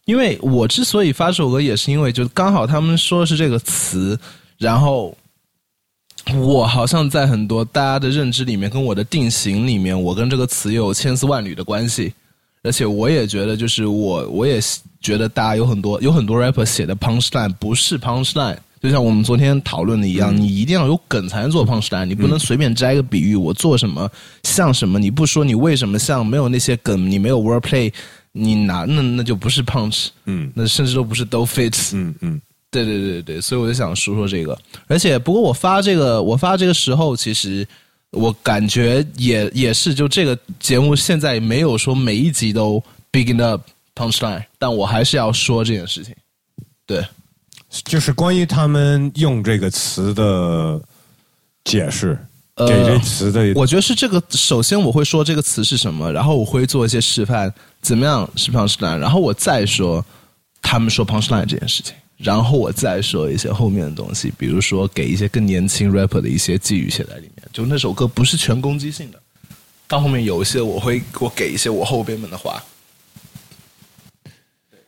[0.05, 4.19] 因为我之所以发这首歌，也是因为就刚好他们说的是这个词，
[4.57, 5.15] 然后
[6.36, 12.13] 我好像在很多大家的认知里面，跟我的定型里面，我跟这个词有千丝万缕的关系。
[12.62, 14.60] 而且我也觉得，就是我我也
[14.99, 24.12] 觉得大家有很多有很多 rapper 写的 punchline 不是 punchline，就像我们昨天讨论的一样，你一定要有梗才能做 punchline，你不能随便摘个比喻，我做什么
[24.43, 27.93] 像什么，你不说你为什么像，没有那些梗，你没有 wordplay，
[28.34, 30.51] 你拿那那就不是 punch，嗯。
[30.53, 34.58] 那甚至都不是 do fits，嗯嗯，对对对对，所以我就想说说这个。
[34.88, 37.67] 而且，不过我发这个，我发这个时候，其实
[38.12, 43.62] 我感觉也也是，就这个节目现在没有说每一集都 begin up
[43.95, 46.15] punchline，但我还是要说这件事情。
[46.86, 47.05] 对，
[47.86, 50.82] 就是关于他们用这个词的
[51.63, 52.17] 解释，
[52.55, 54.21] 呃给这词的我觉得是这个。
[54.32, 57.51] 首先我会说这个词是什么，然后我会做一些示范，
[57.82, 60.03] 怎么样是 punchline，然后我再说
[60.62, 67.47] 他们说 punchline 这件事情，然后我再说一些后面的东西，比如说给一些更年轻 rapper 的一些寄语写在里面。
[67.53, 69.19] 就那首歌不是全攻击性的，
[69.88, 72.62] 到后面有一些我会我给一些我后辈们的话。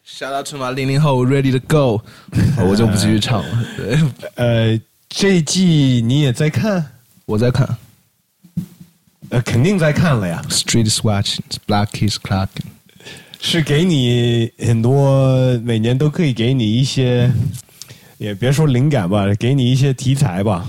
[0.05, 2.03] Shout out to my 零零后 ready to go，
[2.61, 3.65] 我就不继续唱了。
[3.77, 3.97] 对，
[4.35, 6.91] 呃，这一季你也在看？
[7.25, 7.77] 我在看
[9.29, 10.43] 呃，肯定在看了呀。
[10.49, 12.67] Street is watching, Black is clocking。
[13.43, 17.29] 是给你很多，每年都可以给你一些，
[18.19, 20.65] 也别说灵感吧，给你一些题材吧。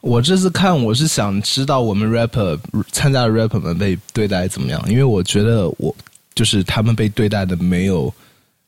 [0.00, 2.58] 我这次看，我是想知道我们 rapper
[2.90, 5.94] 参加的 rapper 们被对待怎么样，因为我觉得我
[6.34, 8.12] 就是他们被对待的没有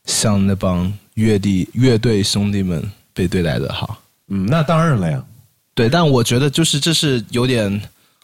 [0.05, 2.81] 像那帮乐弟乐队兄弟们
[3.13, 4.01] 被对待的好。
[4.29, 5.23] 嗯，那当然了呀。
[5.75, 7.83] 对，但我觉得就是这是有点，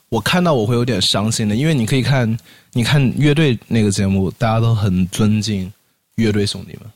[0.08, 2.38] 我看到我会有点伤心的，因为你可以看，
[2.72, 5.70] 你看乐队那个节目，大家都很尊敬
[6.14, 6.90] 乐队兄弟们，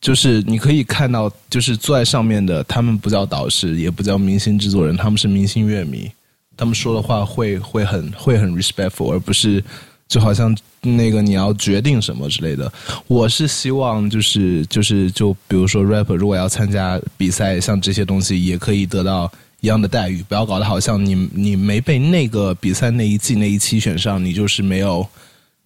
[0.00, 6.10] 就是你可以看到，就是坐在上面的，他们不叫导师，也不叫明星制作人，他们是明星乐迷，
[6.56, 9.62] 他们说的话会会很会很 respectful，而不是
[10.08, 12.72] 就好像那个你要决定什么之类的。
[13.06, 19.30] 我是希望就是就是就比如说 rapper 如果要参加比赛，像这些东西也可以得到
[19.62, 25.06] 一样的待遇，不要搞得好像你你没被那个比赛那一季那一期选上，你就是没有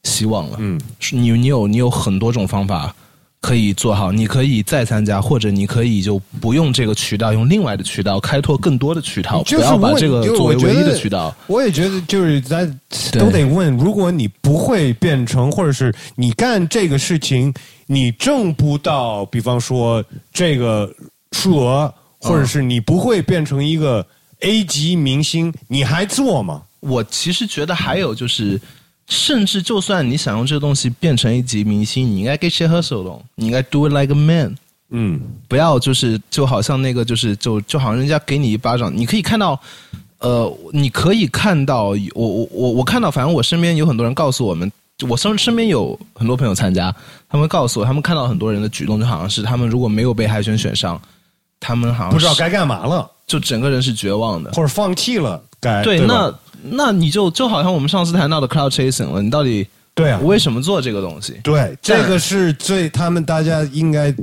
[0.05, 0.57] 希望了。
[0.61, 0.81] 嗯，
[1.11, 2.95] 你你有你有很多种方法。
[3.39, 11.33] 可以做好，你可以再参加，或者你可以就不用这个渠道，用另外的渠道开拓更多的渠道，就是不要把这个作为唯一的渠道。
[11.47, 12.67] 我也觉得，就是咱
[13.13, 17.55] 对都得问，如果你不会变成，或者是你干这个事情，
[17.87, 20.93] 你挣不到，比方说这个
[21.31, 21.95] 数额，
[22.29, 24.07] 或者是你不会变成一个
[24.41, 26.63] A 级明星，你还做吗？
[26.81, 28.61] 我其实觉得还有就是，
[29.09, 34.55] 甚至就算你想用这个东西变成一级明星，你应该 get shit hustle 的，你应该 do it like a man，
[34.91, 39.61] 嗯，不要就是就好像那个就是就就好像人家给你一巴掌，你可以看到，
[40.19, 44.71] 呃，你可以看到我我我我看到，反正我身边有很多人告诉我们。
[45.07, 46.91] 我身身边有很多朋友参加，
[47.29, 50.99] 他们告诉我，他们看到很多人的举动，就好像是他们如果没有被海选选上，
[51.61, 54.53] 他们好像不知道该干嘛了，就整个人是绝望的。
[54.53, 56.35] 或者放弃了，该对，吧那
[56.71, 61.41] 那你就就好像我们上次谈到的 cloud chasing 了，你到底对啊，为什么做这个东西？
[61.43, 64.15] 对，这个是最他们大家应该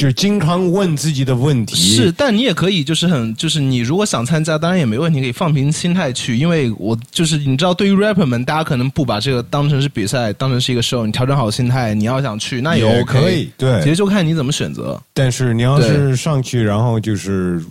[0.00, 1.76] 就是经常问自己的问题。
[1.76, 14.98] 是，但你也可以就是很就是你如果想参加，当然也没问题，可以放平心态去，因为我就是你知道，对于 rapper 们，大家可能不把这个当成是比赛，当成是一个 show，你调整好心态，你要想去，那也 OK，可以对其实就看你怎么选择。
[15.12, 17.62] 但是你要是上去，然后就是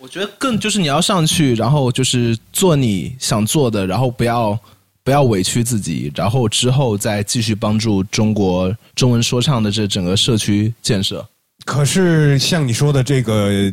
[0.00, 4.58] 我觉得更就是你要上去，然后就是做你想做的，然后不要
[5.04, 11.24] 不要委屈自己，然后之后再继续帮助中国中文说唱的这整个社区建设。
[11.64, 13.72] 可是像你说的这个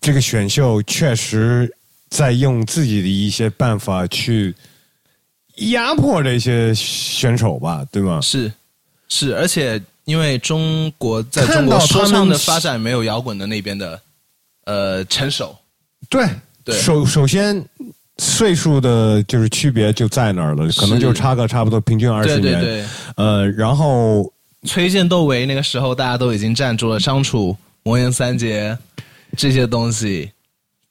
[0.00, 1.72] 这个选秀，确实
[2.08, 4.54] 在用自己的一些办法去
[5.56, 8.20] 压迫这些选手吧，对吗？
[8.20, 8.52] 是
[9.08, 14.00] 是，而且因为中国在中国说唱的发展没有摇滚的那边的
[14.64, 15.56] 呃成熟，
[16.08, 16.26] 对
[16.62, 17.62] 对首首先
[18.18, 22.42] 岁数的就是区别就在那儿了，可能就差个差不多平均二十年。
[22.42, 24.32] 对对对，呃，然后
[24.64, 28.76] 崔健、窦唯那个时候大家都已经站住了，张楚、魔岩三杰
[29.36, 30.32] 这些东西，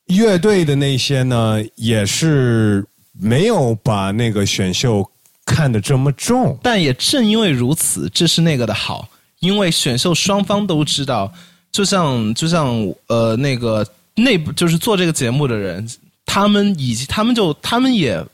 [0.05, 5.07] 乐队的那些呢，也是没有把那个选秀
[5.45, 6.57] 看得这么重。
[6.63, 9.09] 但也正因为如此，这是那个的好，
[9.39, 11.31] 因为选秀双方都知道，
[11.71, 12.67] 就像就像
[13.07, 15.85] 呃那个内部就是做这个节目的人，
[16.25, 18.25] 他们以及他们就他们也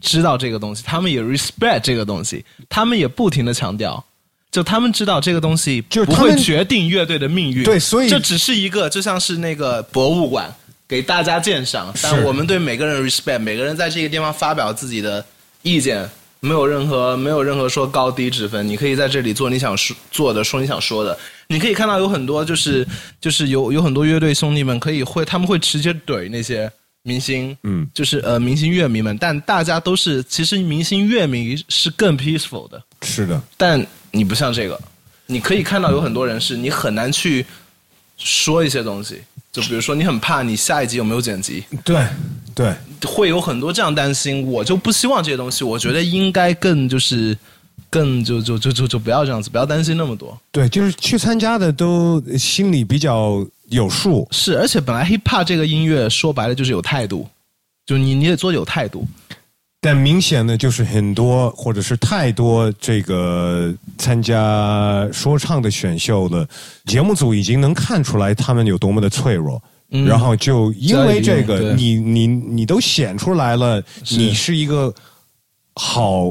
[0.00, 4.04] 知道这个东西，他们也 respect 这个东西，他们也不停的强调。
[4.50, 10.52] 就他们知道这个东西不会决定乐队的命运，对所以这只是一个就像是那个博物馆
[10.88, 15.24] 给大家鉴赏，但我们对每个人 respect，每个人在这个地方发表自己的
[15.62, 16.08] 意见，
[16.40, 21.16] 没有任何没有任何说高低之分，你可以在这里做你想说做的，说你想说的。
[21.46, 22.86] 你可以看到有很多就是
[23.20, 26.70] 就是有有很多乐队兄弟们可以会他们会直接怼那些
[27.02, 34.80] 明星，嗯，就是呃明星乐迷们，但大家都是其实明星乐迷是更 peaceful 的，是的，但你不像这个，
[35.26, 37.44] 你可以看到有很多人是你很难去
[38.16, 39.20] 说一些东西，
[39.52, 42.06] 就比如说你很怕你下一集有没有剪辑，对
[42.54, 42.74] 对，
[43.06, 44.46] 会有很多这样担心。
[44.46, 47.36] 我就不希望这些东西，我觉得应该更就是
[47.88, 50.38] 更就就就就就不要这样子，不要担心那么多。
[50.52, 54.28] 对，就是去参加的都心里比较有数。
[54.30, 57.26] 是，而且本来 hip hop 这个音乐说白了就是有态度，
[57.86, 59.06] 就你你得做有态度。
[59.82, 66.46] 但明显的就是很多或者是太多这个参加说唱的选秀的
[66.84, 70.04] 节目组已经能看出来他们有多么的脆弱，嗯。
[70.04, 74.94] 然后就因为这个，你你你都显出来了，你是一个
[75.74, 76.30] 好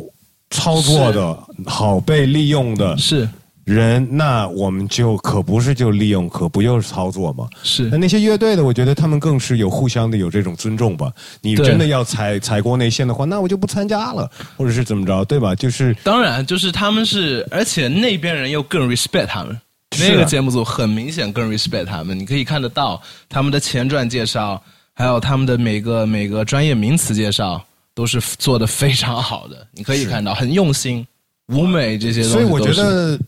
[0.52, 2.96] 操作的好被利用的。
[2.98, 3.28] 是
[3.74, 7.48] 人，那我们就可不是就利用，可不就是操作吗？
[7.64, 11.12] 是那那些乐队的，我觉得他们更是有互相的有这种尊重吧。
[11.42, 15.54] 你真的要踩踩过内线的话，那我就不参加了，或者是怎么着，对吧？
[15.54, 19.58] 就是当然，就是他们是，而且那边人又更 respect 他们。
[20.00, 24.62] 那个节目组很明显更 respect 他们，你可以看得到他们的前传介绍，
[24.94, 27.60] 还有他们的每个每个专业名词介绍
[27.96, 31.06] 都是做的非常好的，你可以看到很用心，
[31.48, 33.20] 舞美这些东西所以我觉得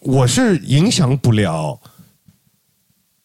[0.00, 1.78] 我是影响不了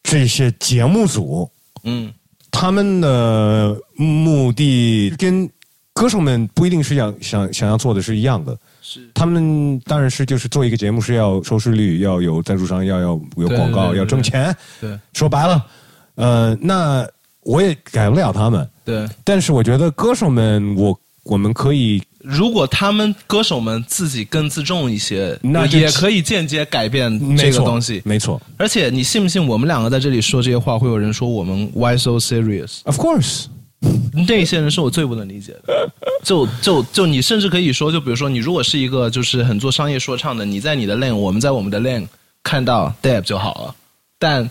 [0.02, 1.50] 这些节目组，
[1.84, 2.12] 嗯，
[2.50, 5.48] 他们的目的跟
[5.92, 8.56] 歌手们不一定是想想想要做的是一样的。
[8.82, 14.54] 是他们当然是就是做一个节目是要收视率，要有赞助商，要要有广告，对对要挣钱。
[14.80, 15.66] 对说白了，
[16.14, 17.04] 呃，那
[17.40, 19.08] 我也改不了他们，对。
[19.24, 28.02] 但是我觉得歌手们，我我们可以如果他们歌手们自己更自重一些，那也可以间接改变这个东西。
[28.04, 33.44] 没错而且你信不信，我们两个在这里说这些话，会有人说我们 why so serious？，of course，
[34.26, 35.88] 那些人是我最不能理解的。
[36.24, 42.08] 就就就你甚至可以说，就比如说你如果是一个就是很做商业说唱的，你在你的 lane，我们在我们的 lane
[42.42, 43.74] 看到 Deb 就好了。
[44.18, 44.50] 但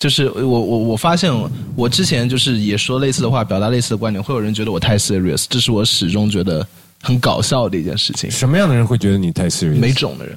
[0.00, 1.32] 就是我我我发现
[1.76, 6.66] 我之前就是也说类似的话，表达类似的观点，会有人觉得我太 serious，这是我始终觉得
[7.04, 8.30] 很搞笑的一件事情。
[8.30, 9.78] 什么样的人会觉得你太 serious？
[9.78, 10.36] 没种的人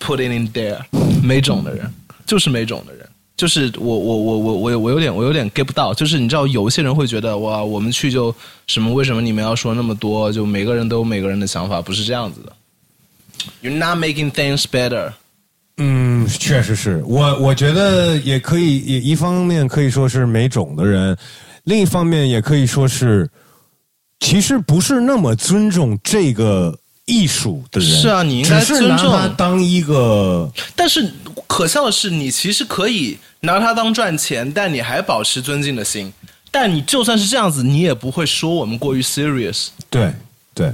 [0.00, 0.78] ，put it in there，
[1.22, 1.92] 没种的人
[2.24, 3.06] 就是没种的人，
[3.36, 8.34] 就是我我我我我我有点我有点 get 不到，就是你知道有一些人会觉得哇，我们去就
[8.66, 8.92] 什么？
[8.94, 10.32] 为什么你们要说那么多？
[10.32, 12.52] 就每个人都有每个人的想法，不是这样子的。
[13.62, 15.12] You're not making things better。
[15.80, 21.16] 嗯，确实是我，我觉得也可以，也一方面可以说是没种的人，
[21.62, 23.30] 另一方面也可以说是，
[24.20, 27.88] 其实不是那么尊重这个艺术的人。
[27.88, 31.12] 是啊你应该尊重他当一个但是
[31.46, 36.12] 可笑的是，你其实可以拿它当赚钱，但你还保持尊敬的心。
[36.50, 39.68] 但你就算是这样子，你也不会说我们过于 serious。
[39.90, 40.12] 对
[40.54, 40.72] 对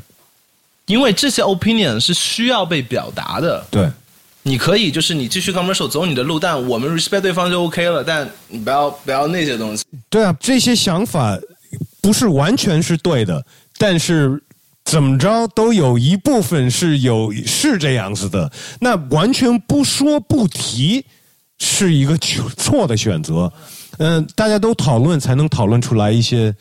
[0.87, 3.65] 因为这些 opinion 是需要被表达的。
[3.71, 3.91] 对
[4.43, 8.05] 你可以就是你继续 commercial 走你的路，但我们 respect 对方就 OK 了。
[8.05, 9.85] 但你不要不要那些东西。
[10.11, 11.39] 对啊，这些想法
[12.05, 13.43] 不是完全是对的，
[13.79, 14.45] 但是
[14.85, 18.53] 怎么着都有一部分是有是这样子的。
[18.79, 21.03] 那完全不说不提
[21.59, 23.51] 是一个错的选择。
[23.97, 26.55] 嗯、大家都讨论才能讨论出来一些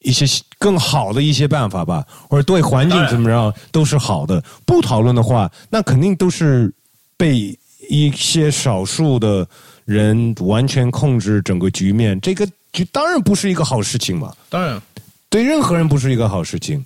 [0.00, 0.26] 一些
[0.58, 4.42] 更好的一些办法吧，或者对环境怎么样都是好的。
[4.66, 6.74] 不讨论的话，那肯定都是
[7.16, 7.56] 被
[7.88, 9.46] 一些少数的
[9.90, 14.80] 人完全控制整个局面，这个就当然不是一个好事情嘛，当然，
[15.28, 16.84] 对任何人不是一个好事情。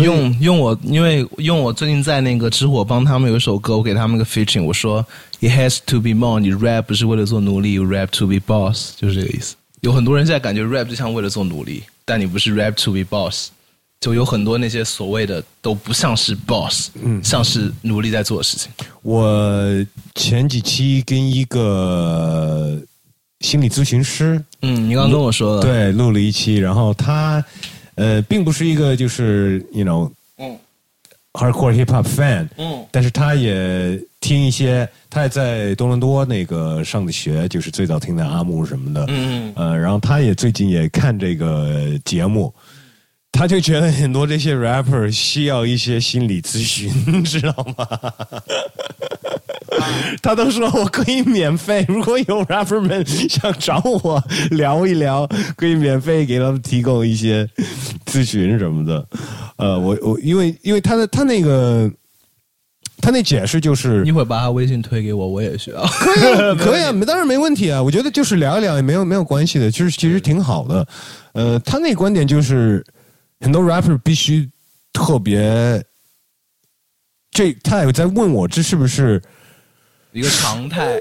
[0.00, 5.04] 用用我，因为用我最近在那个知火帮他们有一首歌，我给他们个 featuring，我说
[5.40, 9.56] It has to be more，你 rap 不是为了做奴隶，you rap to be boss，就是这个意思。
[9.80, 13.48] 有很多人现在感觉 rap 就像为了做奴隶，但你不是 rap to be boss，
[14.00, 18.70] 就有很多那些所谓的都不像是 boss，嗯，像是奴隶在做的事情。
[19.02, 22.80] 我前几期跟一个
[23.40, 27.44] 心理咨询师，嗯，你刚刚跟我说的，对，录了一期，然后他
[27.96, 30.58] 呃，并不是一个就是 you know，嗯。
[31.34, 32.84] hardcore hip hop fan，嗯。
[32.90, 39.52] 但是他也听一些，他也在多伦多那个上的学，就是最早听的阿木什么的，嗯。
[39.54, 42.52] 呃，然后他也最近也看这个节目，
[43.32, 47.86] 他就觉得很多这些 rapper 需要一些心理咨询，你 知道吗？
[50.22, 55.26] 他都说我可以免费，如果有 rapper 们想找我聊一聊，
[55.56, 57.48] 可以免费给他们提供一些
[58.04, 59.06] 咨询什么的。
[59.56, 61.90] 呃，我我因为因为他的他那个
[63.00, 65.82] 他那解释就是一会儿把他微信推给我，我也需要。
[66.56, 67.82] 可以啊，没 当然没问题啊。
[67.82, 70.86] 我觉得就是聊一聊也没有没有关系的，就是其实挺好的。
[71.32, 72.84] 呃，他那观点就是
[73.40, 74.48] 很多 rapper 必须
[74.92, 75.82] 特别，
[77.30, 79.22] 这他也在问我这是不是，
[80.12, 81.00] 一个常态，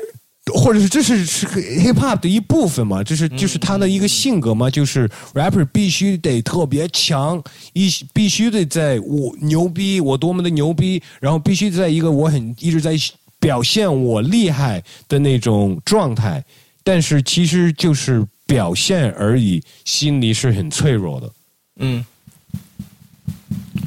[0.54, 3.04] 或者是这是是个 hip hop 的一部分嘛？
[3.04, 4.70] 这是就是他的一个性格嘛？
[4.70, 12.96] 就是 rapper 必须得特别强，一必须得在我牛逼，我多么的牛逼，然后必须在一个我很一直在
[13.40, 16.44] 表现我厉害的那种状态，
[16.84, 21.32] 但是其实就是表现而已，心里是很脆弱的。
[21.78, 22.06] 嗯。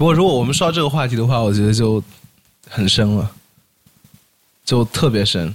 [0.02, 2.02] 不过，如果我们说到这个话题的话，我觉得就
[2.68, 3.30] 很深了，
[4.64, 5.54] 就特别深。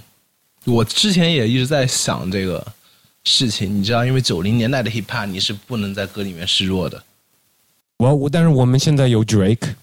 [0.64, 2.66] 我之前也一直在想这个
[3.24, 7.04] 事情，你知道，因为九零年代的 hip hop 你是不能在歌里面示弱的。
[7.98, 9.74] 我我但是我们现在有 Drake，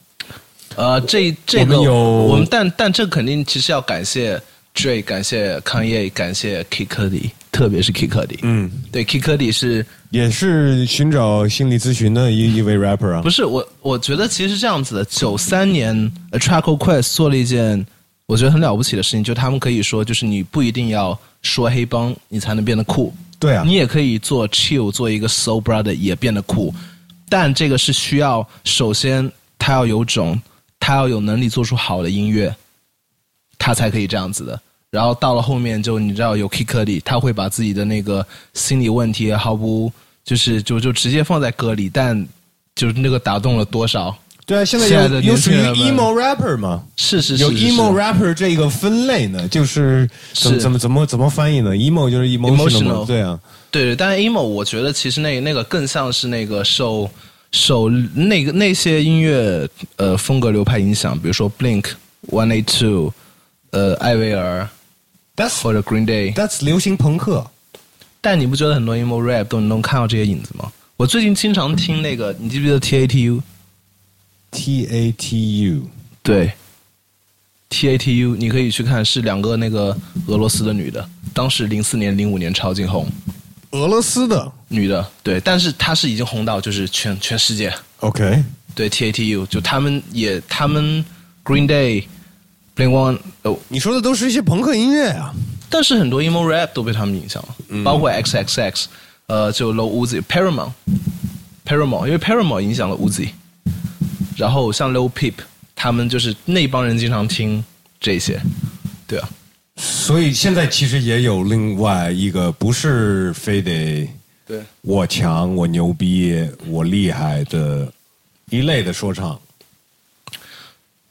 [0.75, 4.41] 呃，这这个我们有我们但但这肯定其实要感谢
[4.75, 8.37] Dre，感谢 Kanye，感谢 Kid Cudi，特别是 Kid Cudi。
[8.41, 13.29] 嗯，对，Kid Cudi 是也是寻找心理咨询的一一位 rapper 啊不。
[13.29, 13.67] 是我？
[13.81, 15.05] 我觉得其实是这样子的。
[15.05, 15.95] 九三年
[16.31, 17.83] A Track Quest 做了一件
[18.27, 23.13] 我觉得很了不起的事情，就他们可以说，就是你不一定要说黑帮，你才能变得酷。
[23.37, 26.73] 对啊你也可以做 chill，做一个 soul brother 也变得酷，
[27.29, 30.41] 但这个是需要首先他要有种，
[30.79, 32.55] 他要有能力做出好的音乐，
[33.59, 34.59] 他才可以这样子的。
[34.95, 39.91] 然后到了后面，就你知道有 Kid Cudi，他会把自己的那个心理问题毫不
[40.23, 42.25] 就是就就直接放在歌里，但
[42.73, 44.15] 就是那个打动了多少？
[44.45, 46.81] 对啊，现在有有属于 emo rapper 嘛？
[46.95, 53.37] 是是是有 emo rapper 这个分类呢，就是怎么是怎么怎么怎么翻译呢？emo 就是 emotional，Emotional 对啊，
[53.71, 57.09] 对，但是 emo 我觉得其实那那个更像是那个受
[57.51, 59.67] 受那个那些音乐
[59.97, 61.85] 呃风格流派影响，比如说 Blink
[62.29, 63.11] One Eight Two，
[63.71, 64.69] 呃艾薇儿
[65.35, 66.33] That's 或者 Green Day。
[66.33, 67.45] that's 流行朋克。
[68.21, 70.71] 但你不觉得很多 emo rap 都能看到这些影子吗？
[70.97, 75.81] 我最近经常听那个，你记不记得 TATU？T A T U
[76.23, 76.53] 对
[77.69, 79.95] ，TATU 你可以去看，是两个那个
[80.27, 83.05] 俄罗斯的女的，当时零四年、零五年超级红，
[83.71, 91.03] 俄罗斯的女的，对，但是她是已经红到就是全全世界，，OK，对 TATU，就他们也他们
[91.43, 92.05] Green Day、
[92.75, 95.33] Blink One，哦，你说的都是一些朋克音乐啊。
[95.69, 98.85] 但是很多 emo rap 都被他们影响了，包括 XXX，
[99.27, 100.71] 呃，就 Low Uzi、Paramount、
[101.65, 103.29] Paramount，因为 Paramount 影响了 Uzi，
[104.37, 105.33] 然后像 Low Peep，
[105.75, 107.63] 他们就是那帮人经常听
[107.99, 108.39] 这些，
[109.07, 109.27] 对啊，
[109.75, 114.07] 所以现在其实也有另外一个，不是非得
[114.45, 117.91] 对，我强、我牛逼、我厉害的
[118.49, 119.37] 一类的说唱。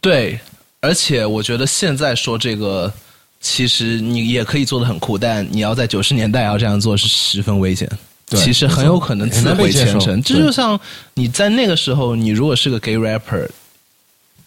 [0.01, 0.39] 对，
[0.85, 2.93] 而且我觉得现在说这个，
[3.41, 7.91] 其实你也可以做的很酷，但你要在九十年代要这样做是十分危险。
[8.27, 10.23] 对其实很有可能自毁前程。
[10.23, 10.79] 这就像
[11.15, 13.49] 你在那个时候，你如果是个 gay rapper，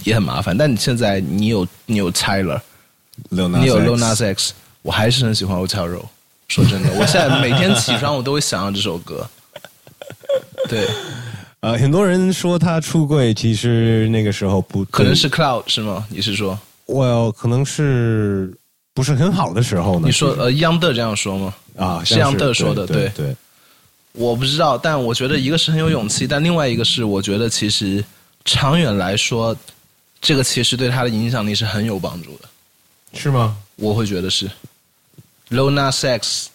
[0.03, 0.55] 也很麻烦。
[0.55, 2.61] 但你现在你有你有 Nas
[3.29, 6.05] 你有 Lil Nas X，我还是很喜欢 Hotel Row。
[6.47, 9.27] 说真的，我现在每天起床我都会想到这首歌。
[10.69, 10.87] 对，
[11.67, 16.07] 呃，很多人说他出柜，其实那个时候不可能是 Cloud 是吗？
[16.09, 18.57] 你是说？，Well，可能是
[18.93, 20.05] 不是很好的时候呢？
[20.05, 21.53] 你说呃央的这样说吗？
[21.75, 23.35] 啊，是央德说的对对
[24.13, 28.01] 我不知道，但我觉得一个是很有勇气，但另外一个是我觉得其实
[28.45, 29.53] 长远来说，
[30.21, 32.47] 这个其实对他的影响力是很有帮助的。
[33.11, 33.57] 是吗？
[33.75, 34.49] 我会觉得是
[35.49, 36.47] Low Nas X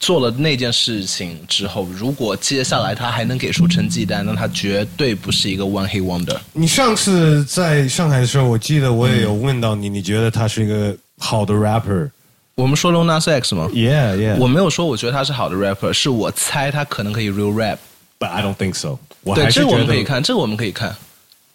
[0.00, 6.36] 做了那件事情之后，如果接下来他还能给出成绩单，那他绝对不是一个 One Hit Wonder。
[6.52, 12.10] 你上次在上海的时候，我记得我也有问到你，你觉得他是一个好的 rapper，
[12.56, 14.36] 我们说 Lil Nas X 吗？Yeah, yeah.
[14.36, 17.78] 我没有说我觉得他是好的 rapper，是我猜他可能可以 real rap。
[18.18, 18.98] But I don't think so.
[19.22, 20.94] 我对，还是这个我们可以看，这个我们可以看，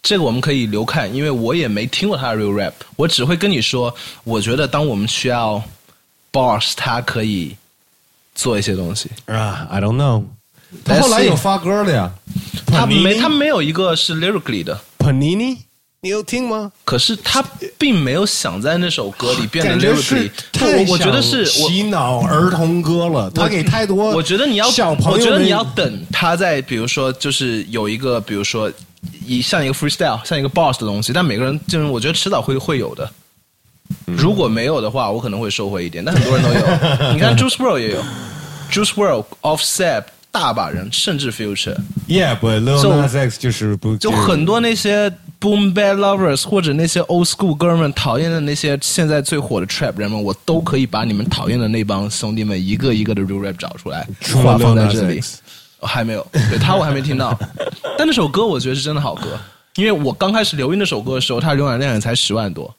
[0.02, 5.62] 这个我们可以留看，因为我也没听过他的 real rap，我只会跟你说，我觉得当我们需要
[6.32, 7.56] boss，他可以
[8.40, 9.10] 做一些东西。
[9.26, 10.24] 啊，I don't know。
[10.84, 12.10] 他后来有发歌了呀，
[12.66, 15.58] 他没他没有一个是 lyrically 的，Panini，
[16.00, 16.72] 你有听吗？
[16.84, 17.44] 可是他
[17.76, 20.30] 并没有想在那首歌里变得 lyrically
[20.60, 24.12] 我我觉得是洗脑儿童歌了，他给太多。
[24.12, 28.72] 我觉得你要，小朋友，我觉得你要等他在，比如说，就是有一个，比如说，
[29.26, 33.10] 一像一个 freestyle，像一个 boss 的东西，但每个人就是我觉得迟早会会有的。
[34.06, 34.16] 嗯。
[34.16, 36.60] 如果没有的话，我可能会收回一点，但很多人都有。
[37.12, 38.02] 你看 Juice WRLD 也有
[38.70, 45.10] ，Juice WRLD、Offset 大把人，甚至 Future，Yeah，but Lil So- Nas X 就是不就很多那些
[45.40, 54.06] Boom Bad Lovers 或者那些 Old School 哥们讨厌的那些现在最火的 Trap 人们，我都可以把你们讨厌的那帮兄弟们一个一个的 real rap 找出来，
[54.44, 55.20] 话放在这里。
[55.82, 57.34] 还没有，对他我还没听到，
[57.96, 59.28] 但那首歌我觉得是真的好歌，
[59.76, 62.72] 因为我刚开始留意那首歌的时候，它浏览量也才十万多，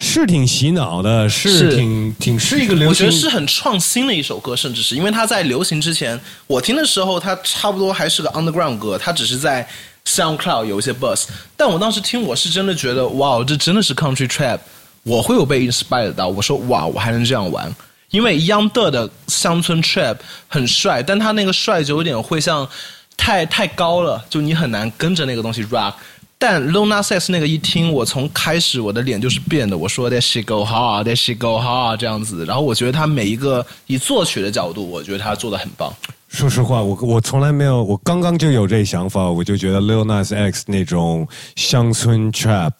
[0.00, 3.22] 是挺洗脑的，是是挺挺是一个流行我觉得。
[3.22, 9.66] 是很创新的一首歌，甚至是因为它在流行之前，我听的时候它差不多还是个 underground 歌，它只是在
[10.06, 11.24] SoundCloud 有一些 buzz，
[11.56, 14.58] 但我当时听我是真的觉得哇，这真的是 country trap，
[15.02, 17.74] 我会有被 inspired 到，我说哇，我还能这样玩。
[18.10, 20.16] 因为 Young 的的乡村 trap
[20.46, 22.68] 很帅，但他那个帅就有点会像
[23.16, 25.94] 太太高了，就你很难跟着那个东西 rock。
[26.38, 32.44] 但 Nas X 那个一听，我从开始我的脸就是变的，我说 That she go hard, that she go hard 这样子。
[32.44, 35.92] 然后我觉得他每一个以作曲的角度，我觉得他做的很棒。
[36.28, 42.72] 说实话，我我从来没有，我刚刚就有这想法，我就觉得 Lil Nas X 那种乡村 trap，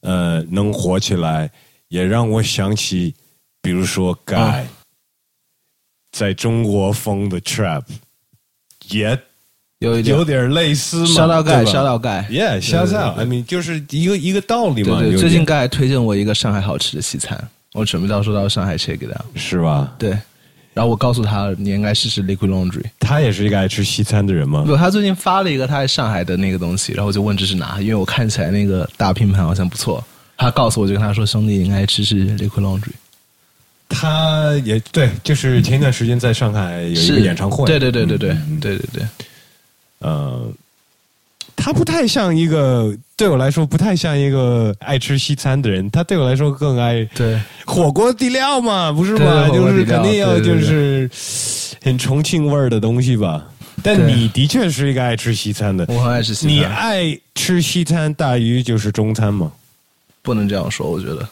[0.00, 1.50] 呃，能火起来，
[1.88, 3.14] 也让我想起，
[3.60, 4.64] 比如说 Guy，、
[6.12, 7.82] 在中国风的 trap，
[8.88, 9.20] 也
[9.84, 12.26] 有一点有点类似嘛，烧到盖，烧到盖。
[12.30, 13.18] Yeah, shout out.
[13.18, 14.98] I mean，就是一个一个道理嘛。
[15.00, 17.38] 对对，最近点盖推荐我一个上海好吃的西餐，
[17.72, 19.24] 我准备到时候到上海 check it out。
[19.36, 19.92] 是吧？
[19.98, 20.10] 对，
[20.72, 22.84] 然后我告诉他你应该试试 Liquid Laundry。
[22.98, 24.64] 他也是一个爱吃西餐的人吗？
[24.66, 30.02] 不，他最近发了一个他在上海的那个东西，然后我就问这是哪，因为我看起来那个大拼盘好像不错。
[30.36, 32.92] 他告诉我就跟他说兄弟，你应该吃吃 Liquid Laundry。
[33.88, 37.66] 他也对，就是前一段时间在上海有一个演唱会。
[37.66, 39.02] 对对对对对对对对。
[40.04, 40.52] 呃，
[41.56, 45.90] 他不太像一个，对我来说不太像一个爱吃西餐的人。
[45.90, 49.48] 他对我来说更爱对火锅底料嘛，不是对吗？
[49.48, 51.10] 就是肯定要就是
[51.82, 53.46] 很重庆味儿的东西吧。
[53.82, 59.50] 但你的确是一个爱吃西餐的，我很爱吃西餐你爱吃西餐大于就是中餐吗？
[60.20, 61.26] 不能这样说，我觉得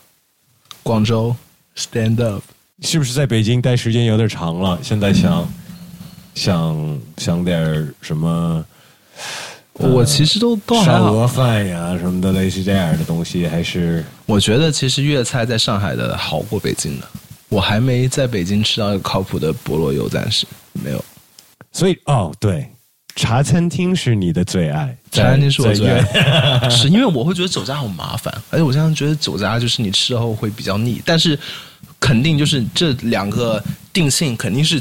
[0.82, 1.36] 广州
[1.76, 2.42] stand up。
[2.82, 4.78] 是不是在北京待时间有点长了？
[4.82, 5.46] 现在想
[6.34, 8.64] 想想点儿什么
[9.74, 17.08] 我其实都都还好，烧鹅饭呀什么的，类似这样的东西，还是我觉得其实粤菜在上海的好过北京的。
[17.48, 21.04] 我还没在北京吃到一个靠谱的菠萝油，暂时没有。
[21.70, 22.66] 所以哦，对，
[23.14, 25.98] 茶餐厅是你的最爱，茶餐厅是我在最在
[26.60, 31.38] 爱， 是因为我会觉得酒家好麻烦，而且我现在觉得酒家就是你吃后会比较腻，但是
[32.00, 33.62] 肯定就是这两个
[33.92, 34.80] 定性肯定是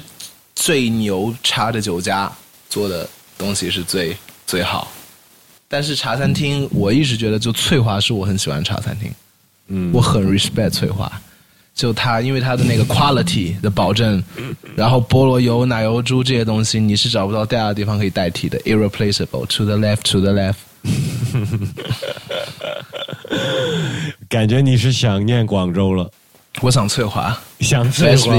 [0.62, 2.32] 最牛茶的酒家
[2.70, 4.92] 做的东西是最最好，
[5.68, 9.12] 但是茶餐厅我一直觉得就翠华是我很喜欢的茶餐厅，
[9.70, 11.12] 嗯，我很 respect 翠华。
[11.74, 14.24] 就它，因为它的那个 quality 的保证，
[14.76, 19.48] 然后菠萝油、奶油猪这些东西，你是找不到第二个地方可以代替的，irreplaceable。
[19.48, 20.58] To the left, to the left。
[24.30, 26.12] 感觉你是想念广州了，
[26.62, 28.36] 我想翠华，想翠华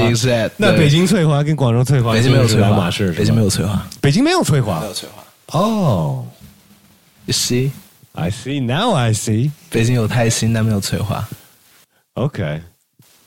[0.57, 5.59] 那北京翠华跟广州翠华，北京没有翠两华，北京没有，翠华，北京没有翠华没有翠华。
[5.59, 6.25] 哦。
[7.25, 8.93] You see，I see now.
[8.95, 9.51] I see.
[9.69, 11.25] 北京有泰兴，但没有翠华。
[12.15, 12.61] OK，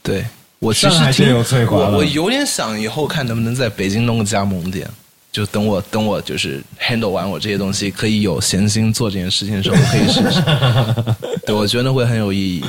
[0.03, 0.24] 对
[0.59, 4.88] 我其实听上海就有翠华我我有点想以后看能不能在北京弄个加盟店。
[5.32, 11.36] 就等我等我就是 handle 完我这些东西，可以有闲心做这件事情的时候，我可以试试。
[11.44, 12.64] 对，我觉得会很有意义。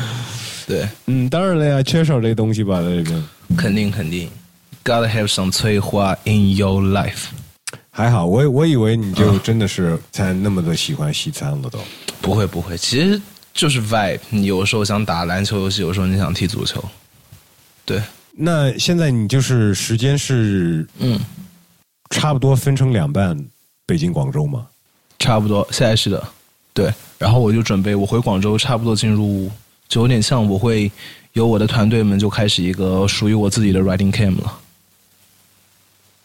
[0.67, 3.23] 对，嗯，当然了呀，缺少这东西吧，在这边
[3.57, 4.29] 肯定肯定
[4.83, 7.27] ，gotta have some 翠花 in your life。
[7.89, 8.25] 还好。
[8.25, 11.79] 我我以为你就真的是才那么的喜欢西餐了都。
[12.21, 13.19] 不会不会，其实
[13.53, 14.19] 就是 vibe。
[14.29, 16.83] 你有时候想打篮球游戏，有时候你想踢足球。
[17.85, 18.03] 对，
[18.33, 21.17] 那现在你就是时间是嗯，
[22.09, 23.41] 差不多分成两半，
[23.85, 24.67] 北京、广州吗？
[25.17, 26.21] 差不多，现在是的，
[26.73, 26.93] 对。
[27.17, 29.49] 然后我就准备，我回广州，差不多进入，
[29.87, 30.91] 就有点像我会
[31.33, 34.59] 有我的团队们就开始一个属于我自己的 writing camp 了。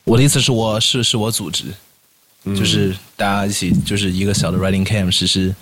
[0.05, 1.67] 我的意思是我是是我组织，
[2.45, 5.55] 就是大家一起就是一个小的 writing camp，其实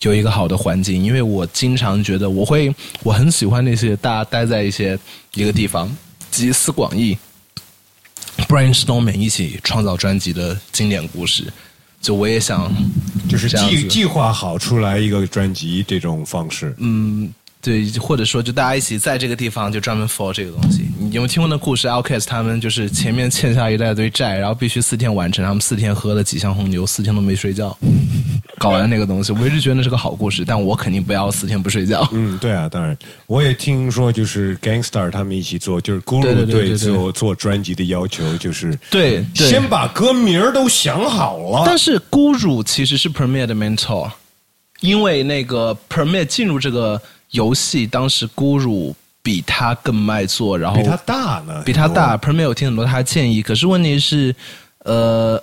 [0.00, 4.98] 有一个好的环境，因为我经常觉得我会我很喜欢那些大家待在一些
[5.32, 5.90] 一个地方
[6.30, 7.16] 集思广益
[8.48, 11.50] ，brainstorming 一起创造专辑的经典故事。
[11.98, 12.70] 就我也想，
[13.28, 16.72] 就是计计划好出来一个专辑这种方式。
[16.76, 17.32] 嗯，
[17.66, 20.84] 对，或者说就大家一起在这个地方就专门 for 这个东西。
[21.00, 27.76] 你有没有听过那故事？Outcast 他们就是前面欠下一大堆债，然后必须四天完成，他们四天喝了几箱红牛，四天都没睡觉，
[28.56, 29.32] 搞完那个东西。
[29.32, 32.08] 我一直觉得那是个好故事，但我肯定不要四天不睡觉。
[32.12, 32.96] 嗯，对啊，当然，
[33.26, 41.64] 我也听说，就是 Gangstar 他们一起做，就是 Guru 对对对对对做做专辑的要求，就是对对先把歌名儿都想好了。
[41.66, 43.16] 但是孤乳其实是的
[43.54, 44.08] mentor，
[44.80, 47.00] 因为那个 Premier 进入这个
[47.36, 52.16] 游戏，当时孤乳比他更卖座，然后比他大呢，比他大。
[52.18, 54.34] Premier 有听很多他的建议，可是问题是，
[54.84, 55.42] 呃，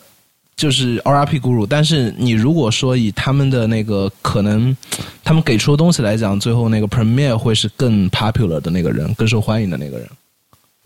[0.55, 4.75] 就是 RRP 孤乳，但是你如果说以他们的那个可能，
[5.23, 10.07] 他们给出的东西来讲，最后那个 Premier 会是更 popular 的那个人，更受欢迎的那个人。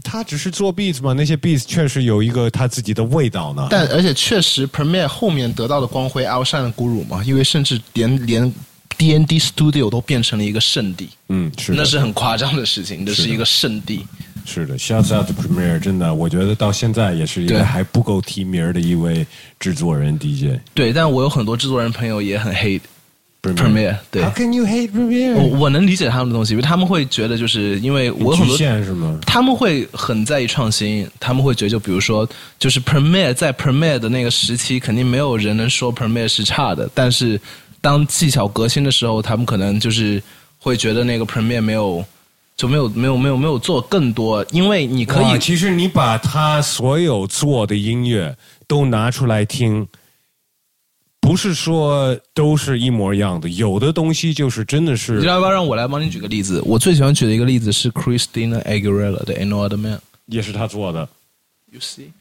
[0.04, 3.68] 他只是做 beats 嘛，那些 beats 确实有一个他自己的味道呢。
[3.70, 8.54] 但而且确实，Premiere 后面得到的光辉 outshine 孤乳嘛，因为甚至连连
[8.98, 14.06] D N D Studio 都变成了一个圣地，嗯，是那是很夸张的事情，这是一个圣地。
[14.46, 19.28] 是的，Shouts out to Premier，真的，我觉得到现在也是一个还不够提名的一位
[19.60, 20.60] 制作人 DJ。
[20.74, 22.80] 对，但我有很多制作人朋友也很 hate
[23.44, 25.34] Premiere，对 How can you hate Premier？
[25.36, 29.20] 我我能理解他们的东西，因为他们会觉得就是因为我有很多限是吗？
[29.26, 32.28] 他们会很在意创新，他们会觉得，就比如说，
[32.58, 36.90] 就是 Premiere 在 Premiere 的那个时期，肯定没有人能说 Premiere 是差的。
[36.94, 37.40] 但是
[37.88, 40.22] 当技巧革新的时候，他们可能就是
[40.60, 42.04] 会觉得那个 Premiere 没有
[42.58, 48.36] 就没有没有没有没有做更多，因为你可以其实你把他所有做的音乐
[48.68, 49.88] 都拿出来听，
[51.22, 56.62] 不是说都是一模一样的，有的东西就是真的是你要不要让我来帮你举个例子？
[56.66, 59.96] 我最喜欢举的一个例子是 Christina Aguilera 的《Ain't No Other Man》。
[60.26, 61.08] 也是他做的
[61.72, 62.12] You see？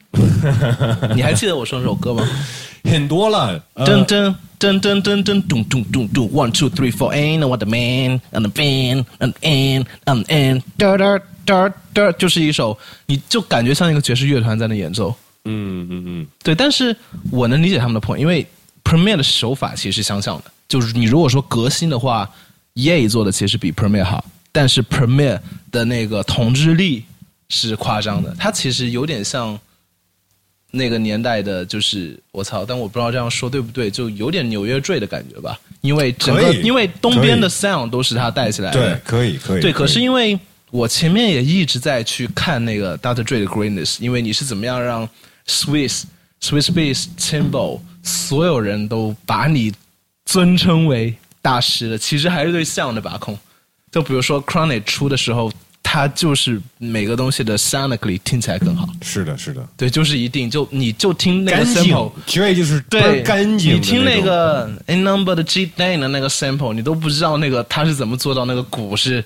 [1.15, 2.27] 你还记得我说那首歌吗？
[2.83, 3.63] 很多了。
[3.73, 15.15] 呃噔噔噔噔噔噔咚咚咚咚，one two three four ain't no other man and the band and and and and 哒哒哒哒，就是一首，你就感觉像一个爵士乐团在那演奏。
[15.45, 16.95] 嗯嗯嗯，对，但是
[17.31, 18.45] 我能理解他们的 point，因为
[18.83, 22.29] Premiere 的手法其实是相像的，就是你如果说革新的话
[22.75, 25.39] ，EA 做的其实比 Premiere 好，但是 Premiere
[25.71, 27.05] 的那个统治力
[27.49, 29.57] 是夸张的，它其实有点像
[30.71, 39.61] 那个年代的，就是我操，但我不知道这样说对不对，就有点纽约坠的感觉吧，因为整个因为东边的 sound 都是他带起来的，对，可以可以。
[39.61, 40.37] 对，可是因为
[40.69, 43.23] 我前面也一直在去看那个 Dr.
[43.23, 45.07] Dre 的 Greatness，因为你是怎么样让
[45.47, 46.03] Swiss、
[46.41, 49.73] Swiss Beats、Timbo 所有人都把你
[50.25, 53.39] 尊称为大师的，其实还是对像的把控。
[53.89, 55.49] 就比如说 Chronic 出的时候，
[55.89, 58.85] 它就是每个东西的 sonically 听起来更好。
[59.01, 69.23] 是的，是的，对，就是一定就你就听那个 sample。，绝就是对，干净你听那个 A number 的 G day 的那个 sample，你都不知道那个他是怎么做到那个鼓是，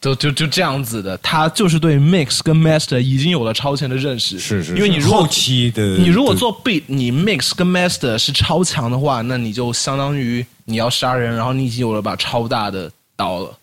[0.00, 1.18] 就就就这样子的。
[1.18, 4.38] 他就是对 mix 跟 master 已经有了超前的认识。
[4.38, 13.58] 是是，因为你如果后期的，你如果做 beat，你 mix 跟 master 是超强的话，那你就相当于你要杀人，然后你已经有了把超大的刀了。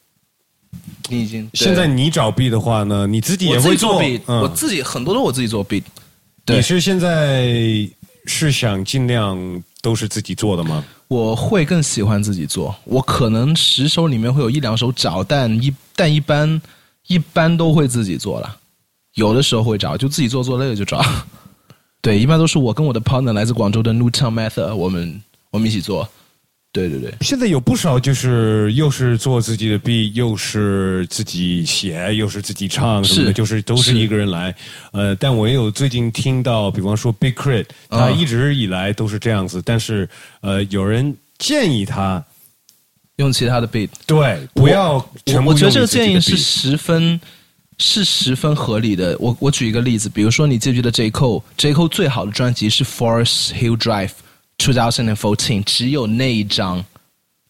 [1.10, 5.66] 你已经现在你找 B 的话呢，你自己也会做我自己很多都我自己做。
[6.44, 7.54] 对你是现在
[8.26, 9.38] 是想尽量
[9.82, 10.84] 都是自己做的吗？
[11.08, 16.62] 我会更喜欢自己做，我可能十首里面会有一两首找，但一但一般
[17.08, 18.58] 一般都会自己做了，
[19.16, 21.04] 有的时候会找，就自己做做累了就找。
[22.02, 26.08] 对，一般都是我跟我的 partner 来自广州的 Newtown Method，我们我们一起做。
[26.74, 34.56] 对对对，现在有不少就是又是做自己的 B，又是自己写，又是自己唱什么的，是就是都是是一个人来。
[34.94, 40.08] 呃，但我也有最近听到，比方说 Big Crit，他嗯一直以来都是这样子，但是
[40.40, 42.24] 呃，有人建议他
[43.18, 43.90] 用其他的 beat。
[44.08, 47.20] 对不要全部我我觉得这个建议是十分
[47.80, 49.14] 是十分合理的。
[49.20, 54.12] 我我举一个例子，比如说你记不记得 J Cole？J Cole 最好的专辑是 Forest Hill Drive
[54.62, 56.84] 2014，只有那一张。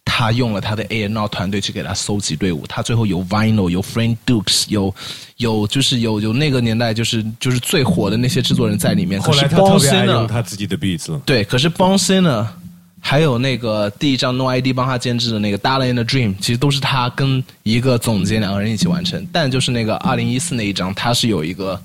[0.03, 4.93] 他用了他的 A N R 团队去给他搜集队伍，他最后有 Vinyl，有 Frank Dukes，有
[5.38, 9.22] 有就是有有那个年代就是就是最火的那些制作人在里面。
[9.22, 11.22] 后来可是他特别爱用他自己的 beats 了。
[11.26, 12.45] 对，可是 Bon Singer
[12.99, 19.26] 还有那个第一张 No ID 帮他监制的那个《Darling in the Dream》，其实都是他跟一个总监两个人一起完成。
[19.32, 21.82] 但就是那个二零一四那一张，他是有一个，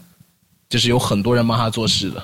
[0.69, 2.23] 就是有很多人帮他做事的，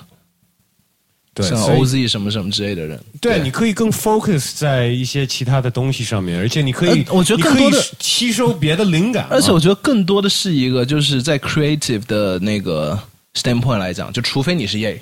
[1.34, 3.00] 对，像 OZ 什么什么之类的人。
[3.20, 12.98] 对，你可以更 focus 在一些其他的东西上面，而且你可以，呃我觉得你可以更多的吸收别的灵感嘛，而且我觉得更多的是一个，就是在 creative 的那个
[13.34, 14.98] standpoint 来讲，就除非你是 Ye，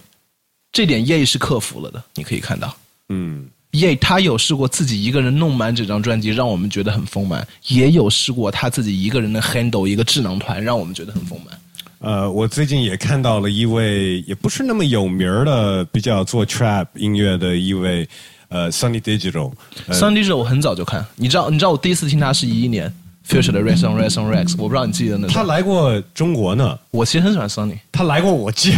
[0.72, 2.76] 这点 Ye 是克服了的，你可以看到。
[3.08, 11.59] 嗯，Ye 他有试过自己一个人弄满整张专辑，让我们觉得很丰满；也有试过他自己一个人能 handle 一个智囊团，让我们觉得很丰满。
[12.00, 18.08] 呃，我最近也看到了一位也不是那么有名儿的，比较做 trap 音乐的一位，
[18.48, 19.52] 呃，Sunny Digital，
[19.86, 22.90] 呃 Sunny Digital 我很早就看，你知道，你知道我第一次听他是一一年
[23.28, 25.42] Future 的 Rex on Rex on Rex，我不知道你记得那他。
[25.42, 28.70] 来过中国呢，我其实很喜欢 Sunny，他来过我家，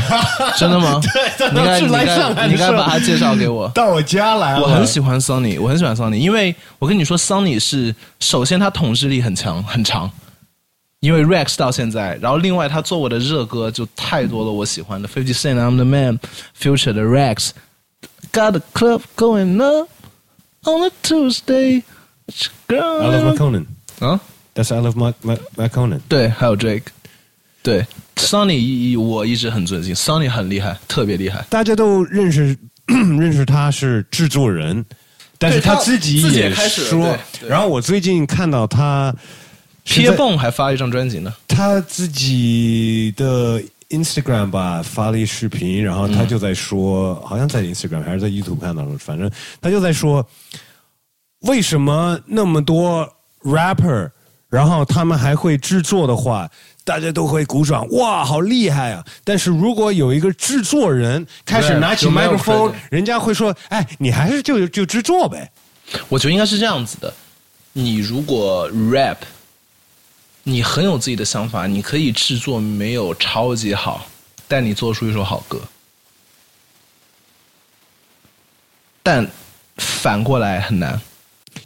[0.58, 1.00] 真的吗？
[1.38, 3.68] 对，你应该是来你应该上海的你应该时候把他介绍给我。
[3.68, 10.10] 到我家来了，我很喜欢 Sunny，我很喜欢 Sunny，因为我跟你说，Sunny 是首先他统治力很强很长，
[11.03, 19.90] 因为 Rex 到现在，然后另外他做我的热歌就太多了，我喜欢的 Fifty Cent I'm the Man，Future 的 Rex，Got a club going up
[20.62, 21.82] on a Tuesday。
[22.68, 23.66] Girl I Love my Conan。
[23.98, 24.20] 啊
[24.55, 25.98] ，That's I love my my my Conan。
[26.09, 26.84] 对，还有 Drake，
[27.64, 27.84] 对
[28.14, 31.44] ，Sunny 一我一直很尊敬，Sunny 很厉害，特别厉害。
[31.50, 34.84] 大家都认识认识他是制作人，
[35.36, 39.12] 但是他自己也说然后我最近看到他
[39.85, 49.30] 是撇在蹦还发了一张专辑呢，他自己的 Instagram 吧发了一视频，然后他就在说，好像在 Instagram 还是在 YouTube 看到了，反正
[49.61, 50.26] 他就在说，
[51.41, 53.07] 为什么那么多
[53.43, 54.11] rapper，
[54.49, 56.49] 然后他们还会制作的话，
[56.85, 59.05] 大家都会鼓掌，哇，好厉害啊！
[59.24, 65.51] 但是如果有一个制作人开始拿起麦克风人家会说，哎，你还是就就制作呗。
[66.09, 67.12] 我觉得应该是这样子的：
[67.72, 69.18] 你如果 rap，
[70.45, 74.07] 你很有自己的想法，你可以制作没有超级好，
[74.49, 75.61] 但你做出一首好歌。
[79.05, 79.28] 但
[79.76, 81.01] 反过来很难，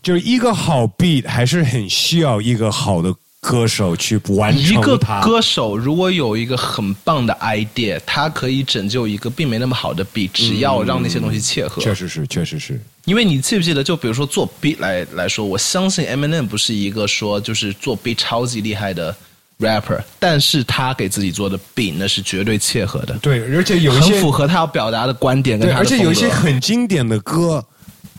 [0.03, 3.15] 就是一个好 beat 还是很需要一个好的
[3.47, 5.21] 歌手去完一个成它。
[5.21, 11.81] 歌手如果有一个很棒的 idea，他可以拯救一个并没那么好的 beat，只要让那些东西切合。
[11.81, 12.81] 确实是，确实是。
[13.05, 19.15] 因为你记不记得，就比如说做 beat 来来说，我相信 Eminem 不是一个说就是做 beat 超级厉害的
[19.61, 27.65] rapper，但是他给自己做的 beat 那是绝对切合的，对，而且有一些很符合他要表达的观点跟对，他的而且有一些很经典的歌，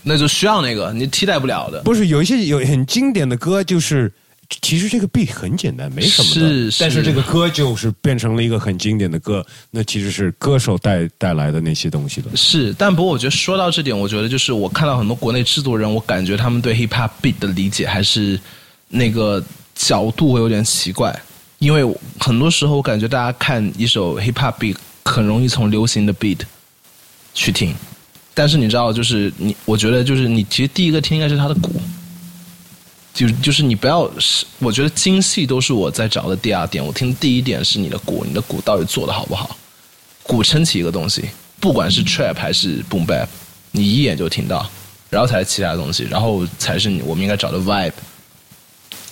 [0.02, 1.82] 那就需要那个你替代不了的。
[1.82, 4.10] 不是有一些有很经典的歌，就是
[4.62, 12.34] 其实这个 beat 很简单，没什么的，是是但是这个歌就是变成了一个很经典的歌，那其实是歌手带带来的那些东西的。
[12.34, 18.40] 是，但不过我觉得说到这点，我觉得就是我看到很多国内制作人，我感觉他们对 hip hop beat 的理解还是
[18.88, 19.42] 那个
[19.74, 21.14] 角度会有点奇怪，
[21.58, 21.84] 因为
[22.18, 26.40] 很多时候我感觉大家看一首 hip hop beat 很容易从流行的 beat
[27.34, 27.74] 去听，
[28.32, 31.78] 但是你知道，就是你，我觉得就是你其实第一个听应该是他的鼓。
[33.18, 36.84] 就就是你不要是，我觉得精细都是我在找的第二点。
[36.84, 39.56] 我听第一点是你的鼓，你的鼓到底做的好不好？
[40.22, 41.24] 鼓撑起一个东西，
[41.58, 43.26] 不管是 trap 还是 boom bap，
[43.72, 44.70] 你一眼就听到，
[45.10, 47.92] 然后才是其他东西，然后才是你我们应该找的 vibe。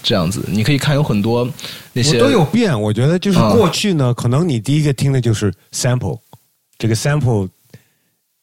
[0.05, 1.49] 这样子，你可以看有很多
[1.93, 6.21] 那些我都有变，我觉得就是嗯过去呢，可能你第一个听的就是 sample，
[6.79, 7.49] 这个 sample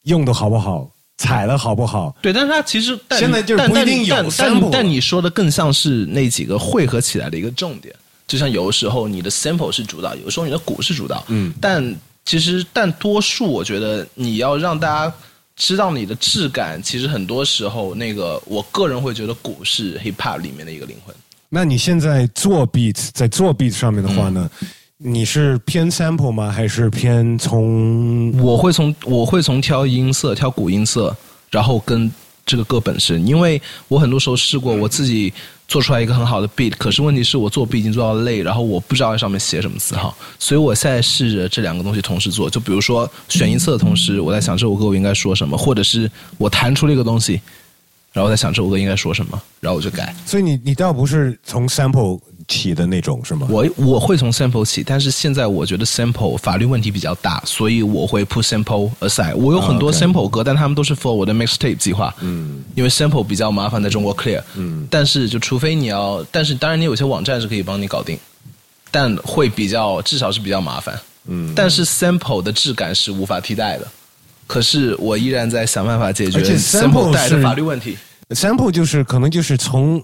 [0.04, 0.92] 用的好不好，
[1.24, 7.96] 踩了好不好，对，但是它其实但现在就是但不一定有但但但但你说的更像是那几个汇合起来的一个重点，
[8.28, 11.96] 就像有的时候你的 sample 是主导，有的时候你的鼓是主导，嗯，但
[12.26, 15.16] 其实但多数我觉得你要让大家
[15.56, 21.16] 知道你的质感，其实很多时候那个我个人会觉得鼓是 hip hop 里面的一个灵魂。
[21.48, 24.50] 那你现在做 beat，在做 beat 上面的话呢，
[25.06, 26.50] 你是偏 sample 吗？
[26.50, 31.14] 还是偏从我会从我会从挑音色、挑古音色，
[31.50, 32.10] 然后跟
[32.46, 35.34] 这个歌本身，因为我很多时候试过我自己
[35.68, 47.42] 做出来一个很好的 beat，可是问题是我做 beat 已经做到累，然后我不知道在上面写什么词号，所以我现在试着这两个东西同时做，就比如说选音色的同时，我在想这首歌我应该说什么，或者是我弹出了一个东西，
[48.14, 50.16] 然后我在想这首歌应该说什么，然后我就改。
[50.26, 53.48] 所以你你倒不是从 sample 起的那种是吗？
[53.50, 59.36] 我我会从 sample 起，但是现在我觉得 sample 法律问题比较大，所以我会 put sample aside。
[59.36, 62.14] 我有很多 sample 歌，但他们都是 for 我的 mixtape 计划。
[62.22, 64.42] 嗯，因为 sample 比较麻烦，在中国 clear。
[64.56, 68.18] 嗯，但是就除非你要，但是当然你有些网站是可以帮你搞定，
[68.92, 71.00] 但会比较至少是比较麻烦。
[71.28, 73.88] 嗯，但是 sample 的质感是无法替代的。
[74.46, 77.98] 可是我依然在想办法解决 sample 带来的法律问题。
[78.32, 80.04] sample 就是可能就是从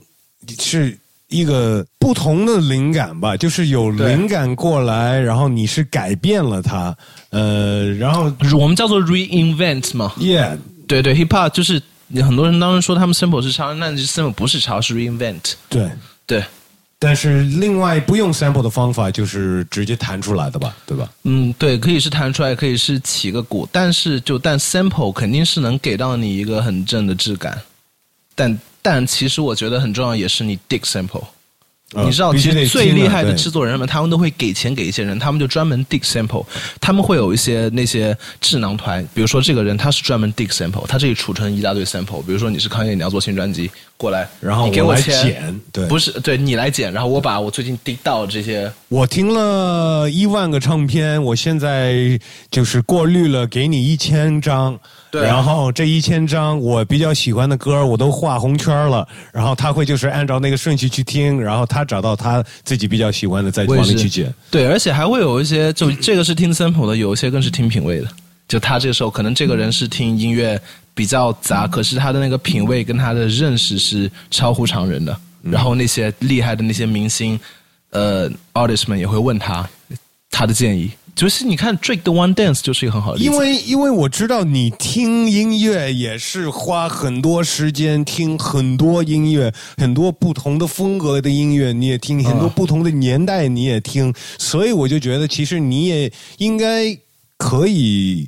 [0.58, 0.98] 是
[1.30, 6.96] 一个不同的灵感吧，就是有灵感过来，然后你是改变了它，
[7.30, 10.58] 呃，然后我们叫做 reinvent 嘛，yeah，
[10.88, 11.82] 对对，hip hop 就是
[12.16, 15.54] 很多人当时说他们 sample 是抄，那 sample 不是抄，是 reinvent。
[15.70, 15.90] 对。
[16.30, 16.44] 对，
[17.00, 21.10] 但是另外不用 sample 的方法就是直接弹出来的吧，对吧？
[21.24, 27.60] 嗯，对，可以是弹出来，可以是起个鼓，但是就但 sample 肯定是能给到你一个很正的质感，
[28.36, 31.24] 但但其实我觉得很重要也是你 dig sample。
[31.96, 36.46] 呃你知道，其实最厉害的制作人们，他们都会给钱给一些人，他们就专门 dig sample，
[36.80, 52.20] 他们会有一些那些智囊团，比如说这个人他是专门 dig sample，他这里储存一大堆 sample，比如说你是康业，你要做新专辑，过来，然后你给我钱，对不是对你来剪，然后我把我最近 dig 到这些我听了一万个唱片，我现在
[52.52, 54.80] 就是过滤了，给你一千张。
[55.12, 59.08] 对然后这一千张我比较喜欢的歌，我都画红圈了。
[59.34, 64.34] 然后他会就是按照那个顺序去听，然后他找到他自己比较喜欢的，再往里去剪。
[64.52, 68.08] 对，而且还会有一些，就这个是听 sample 的，有一些更是听品味的。
[68.48, 70.60] 就他这个时候，可能这个人是听音乐
[70.94, 75.16] 比较杂，可是他的那个品味跟他的认识是超乎常人的。
[75.42, 77.40] 然后那些厉害的那些明星，
[77.92, 79.68] 呃，artist 们也会问他
[80.30, 80.92] 他的建议。
[81.20, 83.30] 就是你看 Drake 的 One Dance 就是一个很好的例子。
[83.30, 96.98] 因为因为我知道你听音乐也是花很多时间听很多音乐，很多不同的风格的音乐，你也听很多啊不同的年代你也听，所以我就觉得其实你也应该
[97.36, 98.26] 可以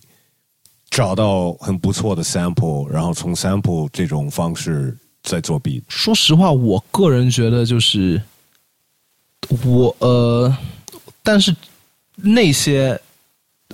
[0.89, 5.81] 找到很不错的 sample，然后从 sample 这种方式再做 beat。
[5.87, 8.21] 说实话，我个人觉得就是
[9.63, 10.53] 我呃，
[11.23, 11.55] 但是
[12.21, 12.99] 那些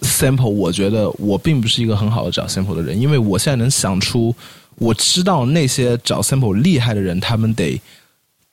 [0.02, 4.34] sample，我觉得我并不是一个很好的找 sample 的人，因为我现在能想出，
[4.76, 7.80] 我知道那些找 sample 厉害的人，他们得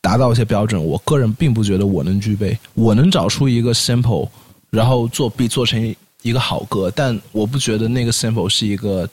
[0.01, 2.59] 达到一些标准，我个人并不觉得我能具备。
[2.75, 4.29] 我能找出一个 sample，
[4.71, 9.09] 然后做 B 做成一个好歌，但我不觉得那个 sample 是一个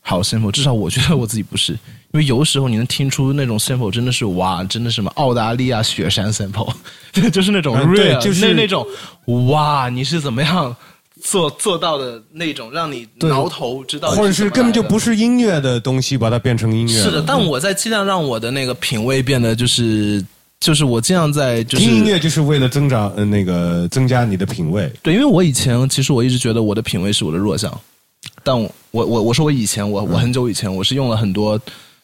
[0.00, 1.78] 好 sample，至少我觉得我自己不是。
[2.12, 6.70] 因为有的时候你能听出那种 sample 真的是哇，真的是什么澳大利亚雪山 sample，
[7.32, 8.86] 就是那种、嗯对啊就是那那种
[9.48, 10.74] 哇，你是怎么样
[11.22, 17.02] 做做到的那种让你挠头知道，或者是根本就不是是音乐的东西，把它变成音乐。
[17.02, 20.22] 是的，但我在尽量让我的那个品味变得就是
[20.60, 24.92] 就是我尽量在就是听音乐就是为了增长呃那个增加你的品味。
[25.02, 27.72] 对，因为我以前其实我一直觉得我的品味是我的弱项，
[28.42, 31.58] 但我我我我说我以前我我很久以前我是用了很多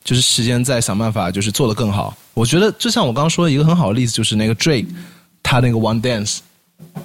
[0.08, 2.16] 就是时间在想办法就是做得更好。
[2.32, 4.86] 我觉得就像我刚刚说的一个很好的例子就是那个 Drake，
[5.42, 6.38] 他那个 One Dance，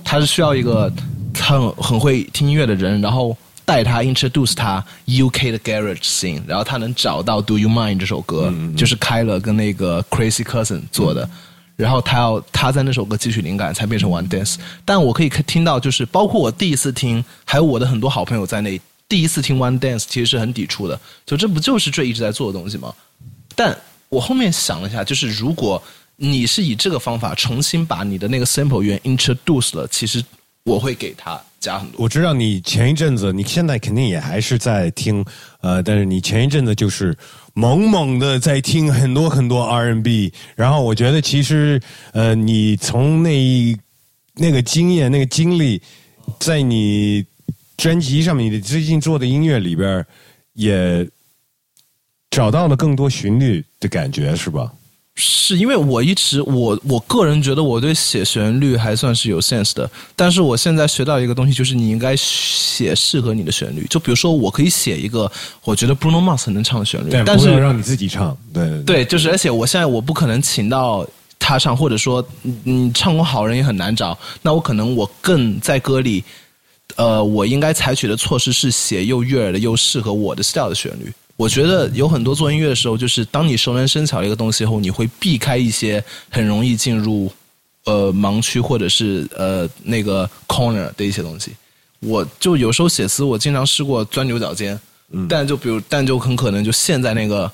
[0.06, 0.90] 他是需要一个
[1.36, 3.36] 很很会听音乐的人，然后
[3.66, 11.30] 带他 introduce 他 UK 的 garage scene，然后他能找到 Do You Mind 这首歌，就是开了跟那个 Crazy Cousin 做的。
[11.76, 14.56] 然后他要他在那首歌汲取灵感，才变成 One Dance。
[14.86, 18.80] 但我可以听到，就是包括我第一次听，还有我的很多好朋友在内，
[19.14, 21.00] 第一次听 One Dance 其实是很抵触的。
[21.24, 22.92] 就这不就是最一直在做的东西吗？
[23.56, 23.78] 但
[24.10, 25.80] 我后面想了一下，就是如果
[26.16, 30.24] 你是以这个方法重新把你的那个 sample 源 introduce 了，其实
[30.64, 32.02] 我会给他加很多。
[32.02, 35.24] 我知道你前一阵子，你现在肯定也还是在听，
[35.62, 37.16] 呃，但是你前一阵子就是
[37.54, 41.80] 猛猛的在听很多很多 R N B，然后我觉得其实，
[42.14, 43.78] 呃，你从那一
[44.34, 45.80] 那个经验、那个经历，
[46.40, 47.24] 在你
[47.84, 50.08] 专辑上面，你最近做的音乐里边儿
[50.54, 51.06] 也
[52.30, 54.72] 找到了更多旋律的感觉，是吧？
[55.16, 63.86] 是因为我一直我我个人觉得我对写旋律还算是有 sense 的，但是我现在学到一个东西，就是你应该写适合你的旋律。
[63.90, 65.30] 就比如说，我可以写一个
[65.66, 71.06] 我觉得 Bruno Mars 能唱的旋律，但不是要让你自己唱，对对，就是而且我现在我不可能请到
[71.38, 76.24] 他唱，或者说你你唱功好人也很难找，那我可能我更在歌里，
[76.96, 81.12] 呃，我应该采取的措施是写又悦耳的又适合我的 style 的旋律。
[81.36, 87.32] 我觉得有很多做音乐的时候，就是当你熟能生巧的一个东西后，你会避开一些很容易进入
[87.86, 91.52] 呃盲区或者是呃那个 corner 的一些东西。
[92.00, 94.80] 我就有时候写词，我经常试过钻牛角尖，
[95.28, 97.52] 但就比如但就很可能就陷在那个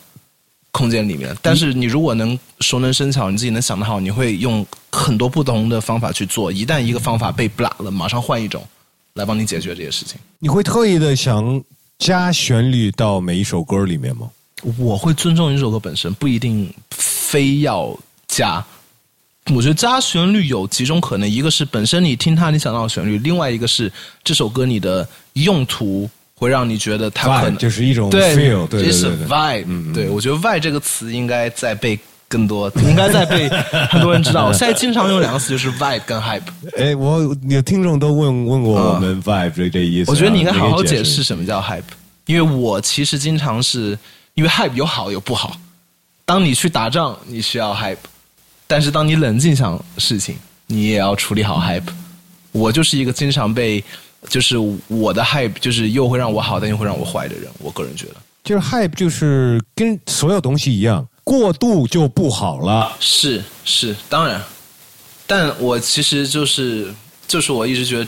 [0.71, 1.33] 空间里面。
[1.41, 6.51] 但是你如果能熟能生巧，你自己能想得好，你会用很多不同的方法去做。
[6.51, 8.61] 一旦一个方法被 block 了，马上换一种
[9.19, 10.17] 来帮你解决这些事情。
[10.39, 11.61] 你会特意的想
[11.99, 14.29] 加旋律到每一首歌里面吗？
[14.77, 17.97] 我会尊重一首歌本身，不一定非要
[18.27, 18.65] 加。
[19.53, 23.91] 我觉得加旋律有几种可能，一个是本身你听它你想到的旋律，另外一个是
[24.23, 29.27] 这首歌你的用途会让你觉得它可能就是一种 feel，对对 it's 对 a 对。
[29.27, 31.97] vibe，对我觉得 vibe 这个词应该在被
[32.29, 33.49] 更多，应该在被
[33.91, 34.45] 很多人知道。
[34.45, 36.41] 我现在经常用两个词，就是 vibe 跟 hype。
[36.77, 41.81] 哎，我有听众都问问过我们 vibe 这这意思啊，我觉得你应该好好解释什么叫 hype，
[42.27, 43.97] 因为我其实经常是
[44.35, 45.57] 因为 hype 有好有不好。
[46.23, 47.97] 当你去打仗，你需要 hype，
[48.67, 50.35] 但是当你冷静想事情，
[50.67, 51.81] 你也要处理好 hype。
[52.51, 53.83] 我就是一个经常被，
[54.27, 54.55] 就是
[54.87, 57.45] 我的 hype 就是又会让我好，但又会让我坏的人。
[57.57, 62.97] 我个人觉得就是 hype 就是跟所有东西一样，过度就不好了。
[62.99, 64.43] 是是，当然，
[65.27, 66.91] 但我其实就是
[67.27, 68.07] 就是我一直觉得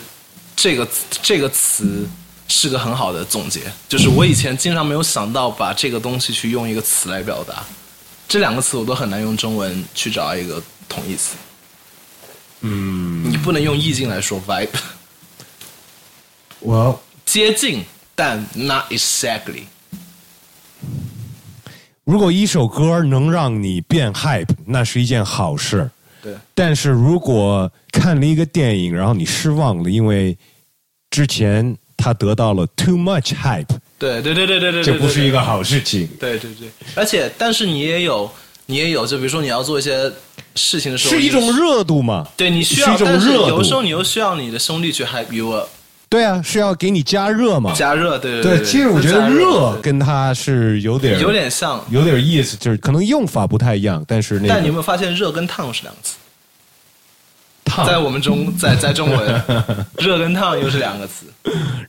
[0.56, 0.88] 这个
[1.22, 2.10] 这个词
[2.48, 7.64] 是个很好的总结，就是我以前经常没有想到把这个东西去用一个词来表达，
[8.28, 10.60] 这两个词我都很难用中文去找一个
[10.90, 11.36] 同义词。
[12.62, 14.70] 嗯，你不能用意境来说 vibe，
[16.60, 19.66] 我 接近但 not exactly。
[22.12, 25.90] 如果一首歌能让你变 hype，那是一件好事。
[26.22, 30.38] 对，但是如果看了一个电影，然后你失望了，因为
[31.10, 33.66] 之前他得到了 too much hype，
[33.98, 36.06] 对对对对对对，这不是一个好事情。
[36.20, 38.30] 对对对，而且但是你也有
[38.66, 40.12] 你也有，就比如说你要做一些
[40.56, 42.28] 事情的时候，是一种热度嘛？
[42.36, 45.70] 对你需要，是一种但是热度有时候你又需要你的兄弟去 hype you up，
[46.12, 47.74] 对啊，是要给你加热嘛？
[47.74, 48.66] 加热，对对，对。
[48.66, 56.18] 其实我觉得热跟它是有点有点像，有点意思，就是可能用法不太一样，但是那个但你有没有发现热跟烫是两个词？
[57.64, 59.42] 烫在我们中， 在在中文，
[60.00, 61.28] 热跟烫又是两个词，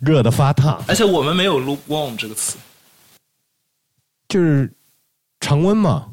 [0.00, 2.56] 热的发烫，而且我们没有 lukewarm 这个词。
[4.28, 4.72] 就是
[5.40, 6.06] 常温嘛，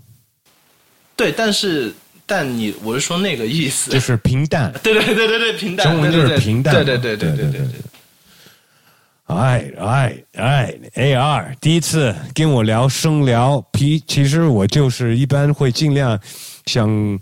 [1.15, 1.93] 对，但是
[2.25, 4.73] 但你我是说那个意思，就是平淡。
[4.81, 7.81] 对对对对对平淡，中文就是对对对平淡嘛对对对对对对对。
[9.29, 16.19] 哎哎哎，A R 第一次跟我聊生聊，皮其实我就是一般会尽量
[16.65, 17.19] 想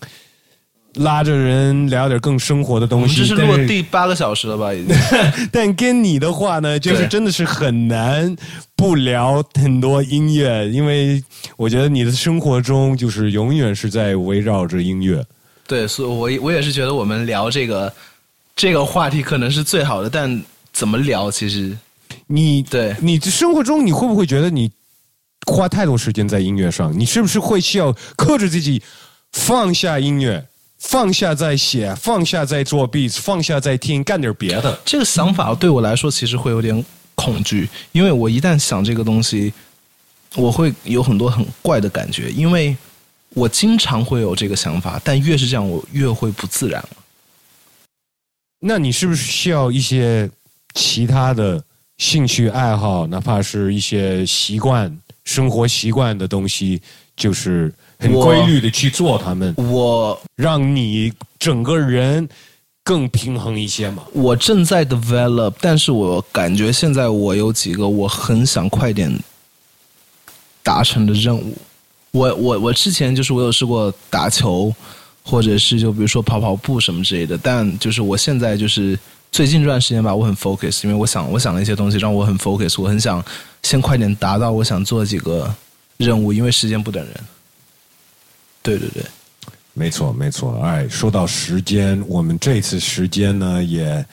[0.94, 3.20] 拉着人聊点更生活的东西。
[3.20, 4.74] 们这是但录第八个小时了吧？
[4.74, 4.96] 已经。
[5.52, 8.34] 但跟你的话呢，就是真的是很难
[8.74, 11.22] 不聊很多音乐，因为
[11.58, 15.22] 我觉得你的生活中就是永远是在围绕着音乐。
[15.68, 17.94] 对，所以我也我也是觉得我们聊这个
[18.56, 20.42] 这个话题可能是最好的，但
[20.72, 21.78] 怎么聊其实
[22.28, 24.72] 你对你生活中你会不会觉得你
[25.46, 26.98] 花太多时间在音乐上？
[26.98, 28.82] 你是不是会需要克制自己，
[29.32, 30.46] 放下音乐，
[30.78, 34.78] 放下再写，放下再做 beats，放下再听，干点别的？
[34.84, 36.84] 这个想法对我来说其实会有点
[37.16, 39.54] 恐惧，因为我一旦想这个东西，
[40.36, 42.76] 我会有很多很怪的感觉，因为
[43.30, 46.90] 我经常会有这个想法，但越是这样，我越会不自然了。
[48.60, 50.30] 那你是不是需要一些
[50.74, 51.64] 其他的
[51.98, 56.82] 兴趣爱好，哪怕是一些习惯、生活习惯的东西，
[57.16, 62.28] 就是很规律的去做它们，我让你整个人
[62.84, 64.04] 更平衡一些嘛？
[64.14, 69.12] 我正在 develop，但是我感觉现在我有几个我很想快点
[70.62, 71.58] 达成的任务。
[72.12, 74.74] 我我我之前就是我有试过打球，
[75.24, 78.98] 或者是就比如说跑跑步什么之类的，但就是我现在就是
[79.38, 83.24] 最近这段时间吧，我很 focus，因为我想我想了一些东西让我很 focus，我很想
[83.62, 85.54] 先快点达到我想做几个
[85.98, 87.14] 任务，因为时间不等人。
[88.64, 89.04] 对对对，
[89.76, 90.60] 没错，没错。
[90.64, 94.04] 哎，说到时间，我们这次时间呢也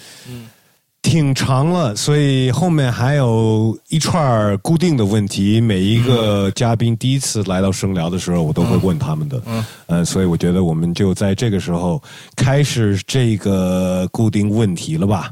[1.05, 5.61] 挺长了，所以后面还有一串固定的问题。
[5.61, 9.41] 每一个嘉宾第一次来到声聊的时候，我都会问他们的。
[9.45, 12.03] 嗯，呃，所以我觉得我们就在这个时候
[12.35, 15.31] 开始这个固定问题了吧。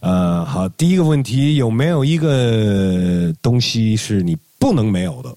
[0.00, 5.36] 呃，好，第一个问题，有没有一个东西是你不能没有的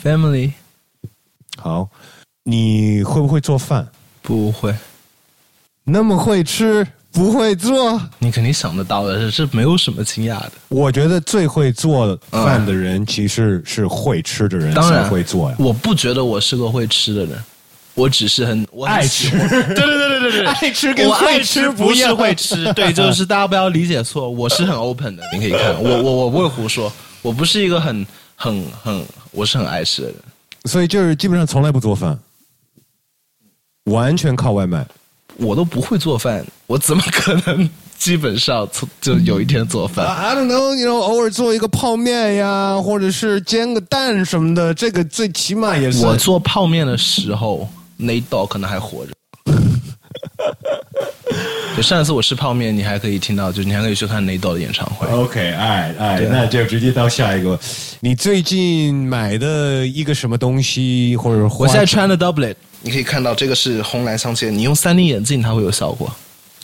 [0.00, 0.52] ？family
[1.58, 1.88] 好，
[2.44, 3.86] 你会不会做饭？
[4.26, 4.74] 不会。
[5.84, 8.00] 那么会吃，不会做？
[8.18, 10.52] 你肯定想得到的，这没有什么惊讶的。
[10.68, 15.56] 我觉得最会做饭的人，其实是会吃的人当然才会做呀。
[15.60, 17.38] 我不觉得我是个会吃的人，
[17.94, 19.28] 我只是很我很爱吃。
[19.28, 22.16] 喜 欢对对对对对对，爱吃跟我爱会吃吃不是样。
[22.16, 25.80] 会吃， 对，就是大家不要理解错，我是很 open 的，你可以看。
[25.80, 26.92] 我我我不会胡说，
[27.22, 28.04] 我不是一个很
[28.34, 30.16] 很很我是很爱吃的人，
[30.64, 32.18] 所以就是基本上从来不做饭，
[33.86, 34.86] 完全靠外卖。
[35.38, 37.68] 我都不会做饭，我怎么可能
[37.98, 40.06] 基本上从就有一天做饭？
[40.16, 46.06] I don't know，you know，偶尔做一个泡面呀，或者是煎个蛋什么的，这个最起码也是。
[46.06, 47.68] 我做泡面的时候，
[47.98, 49.12] 那一道可能还活着。
[51.76, 55.06] 就上一次我吃泡面，你还可以听到，就是你还可以去看 Nado 的演唱会。
[55.08, 57.60] OK，哎哎，那就直接到下一个。
[58.00, 62.54] 你最近买的一个什么东西，或者我现在穿的 Doublet，
[62.86, 66.08] 你可以看到这个是红蓝相间，你用三 D 眼镜它会有效果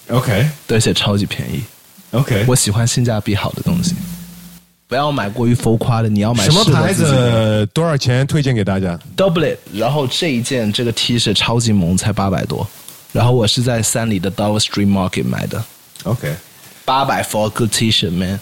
[0.07, 1.61] ，OK 对，而且超级便宜。
[2.13, 3.97] OK，我喜欢性价比好的东西，
[4.87, 8.25] 不要买过于浮夸的，你要买什么牌子多少钱？
[8.25, 8.97] 推荐给大家。
[9.17, 12.65] Doublet，然后这一件这个 T 恤超级萌，才八百多，
[13.11, 15.65] 然后我是在三里的 Dollar Street Market 买的
[16.05, 16.33] ，OK，
[16.85, 18.39] 八百 for a good T-shirt man，。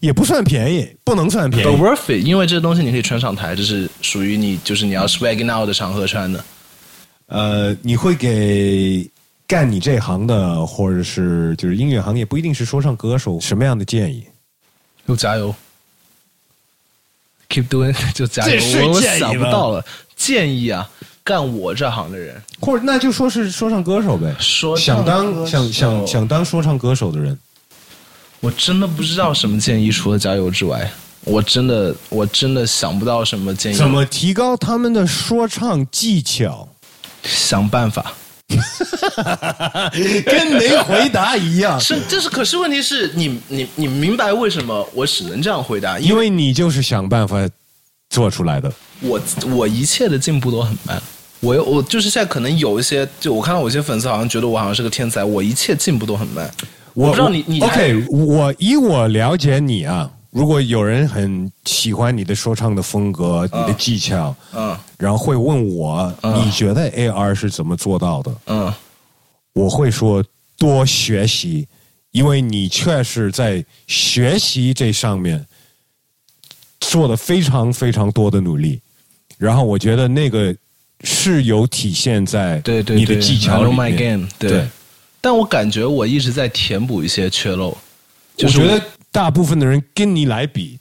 [0.00, 1.80] 也不算便宜，不能算便 But 宜。
[1.80, 6.42] worth it，因为这个东西你可以穿上台，这是属于你，就是你要 swagging out 的场合穿的。
[7.26, 9.08] 呃，你会给
[9.46, 14.24] 干你这行的，或者是就是音乐行业，不一定是说唱歌手，什么样的建议？
[15.06, 15.54] 就加油
[17.48, 18.82] ，keep doing，就加油这是。
[18.84, 19.84] 我想不到了，
[20.16, 20.88] 建议啊，
[21.22, 27.38] 干我这行的人，或者那就说是说唱歌手呗，说唱想当歌手想想想当说唱歌手的人，
[28.40, 30.90] 我真的不知道什么建议，除了加油之外，
[31.24, 33.76] 我真的我真的想不到什么建议。
[33.76, 36.68] 怎么提高他们的说唱技巧？
[37.24, 38.12] 想办法？
[40.26, 45.98] 跟没回答一样，是，这是，可是问题是你你你明白为什么我只能这样回答？
[45.98, 47.48] 因为你就是想办法
[48.10, 48.70] 做出来的。
[49.00, 49.18] 我
[49.54, 51.02] 我一切的进步都很慢。
[51.40, 56.50] 我我就是现在可能有一些，就我看到有些粉丝好像觉得我好像是个天才，我一切进步都很慢。
[56.92, 66.12] 我不知道你你 OK，我以我了解你啊，如果有人很喜欢你的说唱的风格、你的技巧，嗯然后会问我，
[66.44, 68.34] 你觉得 AR 是怎么做到的？
[68.46, 68.74] 嗯
[69.52, 70.24] 我会说
[70.58, 71.68] 多学习，
[72.10, 75.46] 因为你确实在学习这上面
[76.80, 78.80] 做了非常非常多的努力，
[79.38, 80.52] 然后我觉得那个
[81.04, 83.70] 是有体现在对对对你的技巧里
[84.36, 84.50] 对。
[84.50, 84.68] 对。
[85.20, 87.76] 但我感觉我一直在填补一些缺漏，
[88.36, 88.84] 就是我觉得
[89.14, 90.80] 大部分的人跟你来比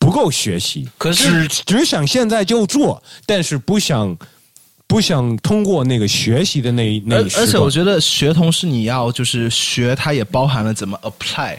[0.00, 4.18] 不够学习，可是只只想现在就做，但是不想
[4.88, 11.56] 不想通过那个学习的那一那而一而且我觉得学同时你要就是学，它也包含了怎么 apply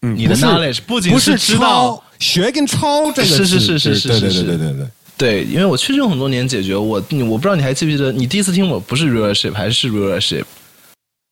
[0.00, 1.60] 嗯你的 knowledge，不仅不是知道。
[1.60, 4.86] 抄学跟抄这个是是是是是是对对是对对对对。
[5.18, 6.94] 对，因为我确实用很多年解决我，
[7.28, 10.44] 我不知道你还记不记得，你第一次听我不是 rulership 还是 rulership，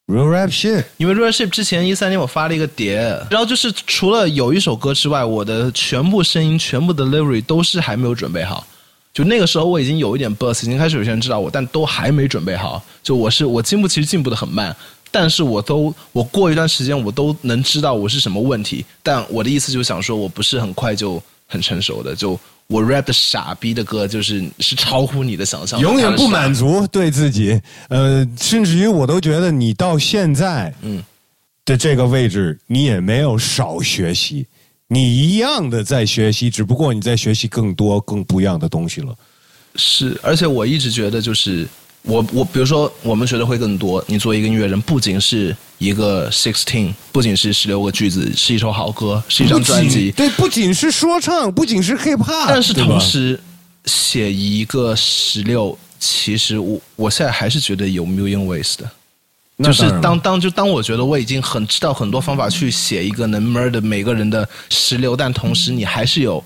[0.09, 2.97] Real rap shit，因为 real ship 之前一三年我发了一个碟，
[3.31, 8.67] 然后就是除了有一首歌之外，我的全部声音、全部 delivery 都是还没有准备好。
[9.13, 12.83] 就那个时候我已经有一点 buzz，已经开始有些人知道我，但都还没准备好。
[13.03, 14.75] 就我是我进步其实进步的很慢，
[15.11, 18.83] 但是我都我过一段时间我都能知道我是什么问题。
[19.03, 27.59] 但我的意思就是想说我不是很快就很成熟的，就我 rap 的傻逼的歌就是是超乎你的想象的，永远不满足对自己，
[27.89, 31.03] 呃，甚至于我都觉得你到现在，嗯
[31.65, 34.47] 的这个位置，你也没有少学习，
[34.87, 39.15] 你一样的在学习，只不过你在学习更多、更不一样的东西了。
[39.77, 41.67] 是，而且我一直觉得，就是
[42.09, 44.03] 我我比如说，我们学的会更多。
[44.09, 53.39] 你作为一个音乐人，不仅是一个 sixteen，不仅是十六个句子，是一首好歌，是一张专辑，对，不仅是说唱，不仅是 hip hop，但是同时
[53.85, 58.91] 写一个十六，其实我我现在还是觉得有 million ways 的。
[59.63, 66.43] 就是当当当就当我觉得我已经很知道很多方法去写一个能 murder 每个人的十六，但同时你还是有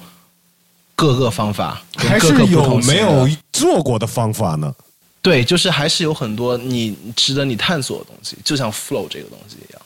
[0.96, 4.74] 各个方法，还各个不是有没有做过的方法呢？
[5.22, 9.82] 对，就是还是有很多你值得你探索的东西，就像 flow 这个东西一样。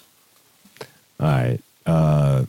[1.19, 2.45] 哎，呃，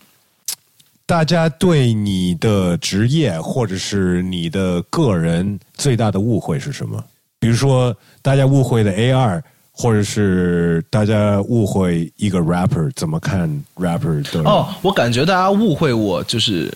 [1.05, 7.03] 大家对你的职业或者是你的个人最大的误会是什么？
[7.39, 14.49] 比如说，大家误会的 A 二，或者是大家误会一个 rapper 怎么看 rapper 的？
[14.49, 16.73] 哦，我感觉大家误会我，就是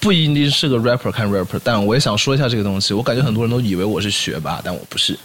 [0.00, 2.92] 不一定是个 rapper 看 rapper，但我也想说一下这个东西。
[2.92, 5.18] 我感觉很多人都以为我是学霸，但我不是。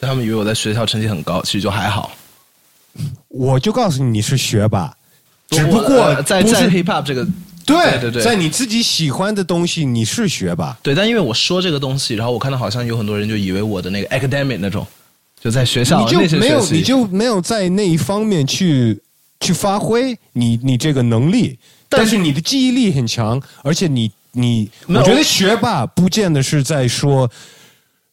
[0.00, 2.12] 他们以为我在学校成绩很高，其实就还好。
[3.28, 4.94] 我就告诉你，你是学霸，
[5.50, 7.26] 只不过呃在在 hip hop 这个，
[7.66, 10.76] 对对对对在你自己喜欢的东西，你是学霸。
[10.82, 14.86] 对，但因为我说这个东西，然后我看到好像有很多人就以为我的那个 academic 那种，
[15.40, 18.98] 就在学校你就没有你就没有在那一方面去
[19.40, 21.58] 去发挥你你这个能力，
[21.90, 27.30] 但但是你的记忆力很强，而且你你，我觉得学霸不见得是在说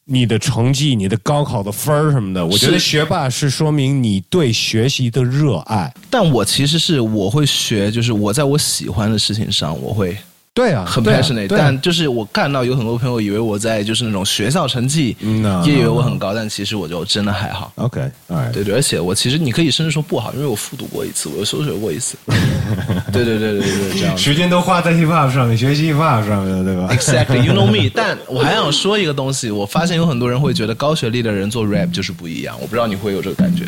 [0.06, 5.94] 你的成绩、你的高考的分儿什么的，我觉得学霸是说明你对学习的热爱。
[6.10, 10.18] 但我其实是我会学，就是我在我喜欢的事情上，我会
[10.56, 15.18] 对啊，很 passionate，、但就是我看到有很多朋友以为我在就是那种学校成绩，
[15.66, 17.72] 也以为我很高，但其实我就真的还好。
[17.78, 22.16] OK，哎，对对，而且我其实你可以甚至说不好，因为我复读过一次，我又休学过一次。
[23.12, 24.16] 对对对对对，这样。
[24.16, 27.90] 时间都花在 hip hop 上面，学习 hip hop 上面了，对吧 Exactly, you know me。
[27.96, 33.66] 但我还想说一个东西，我发现有很多人会觉得高学历的人做 rap 就是不一样，我不知道你会有这个感觉。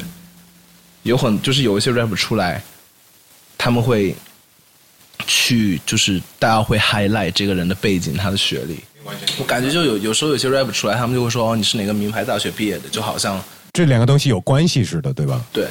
[1.02, 2.62] 有很就是有一些 rap 出来，
[3.57, 4.16] 他们会
[5.27, 8.80] 去就是大家会 highlight 这个人的背景、他的学历。
[9.38, 13.39] 我感觉就有有时候有些 rap 出来，他们就会说哦你是哪个名牌大学毕业的，就好像
[13.73, 15.68] 这两个东西有关系似的，对吧对。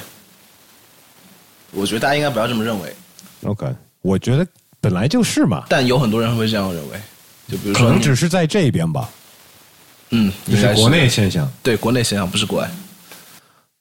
[1.72, 2.94] 我觉得大家应该不要这么认为
[3.42, 3.66] ，？OK，
[4.02, 4.46] 我觉得
[4.80, 7.00] 本来就是嘛，但有很多人会这样认为。
[7.48, 9.10] 就比如说可能，只是在这边吧，
[10.10, 11.50] 嗯，应该这是国内现象。
[11.62, 12.70] 对国内现象，不是国外。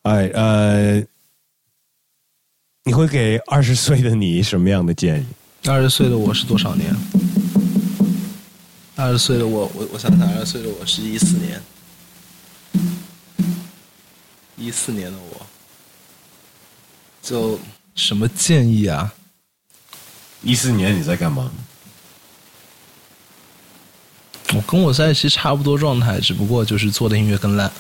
[0.01, 1.03] 哎，呃，
[2.83, 5.25] 你会给二十岁的你什么样的建议？
[5.65, 6.93] 二十岁的我是多少年？
[8.97, 11.61] 二十岁的我，我我想想，二十岁的我是一四年，
[14.57, 15.45] 一四年的我，
[17.21, 17.57] 就
[17.95, 19.13] 什么建议啊？
[20.41, 21.49] 一四年你在干嘛？
[24.53, 27.71] 我跟我在一起差不多状态，只不过就是做的音乐更烂。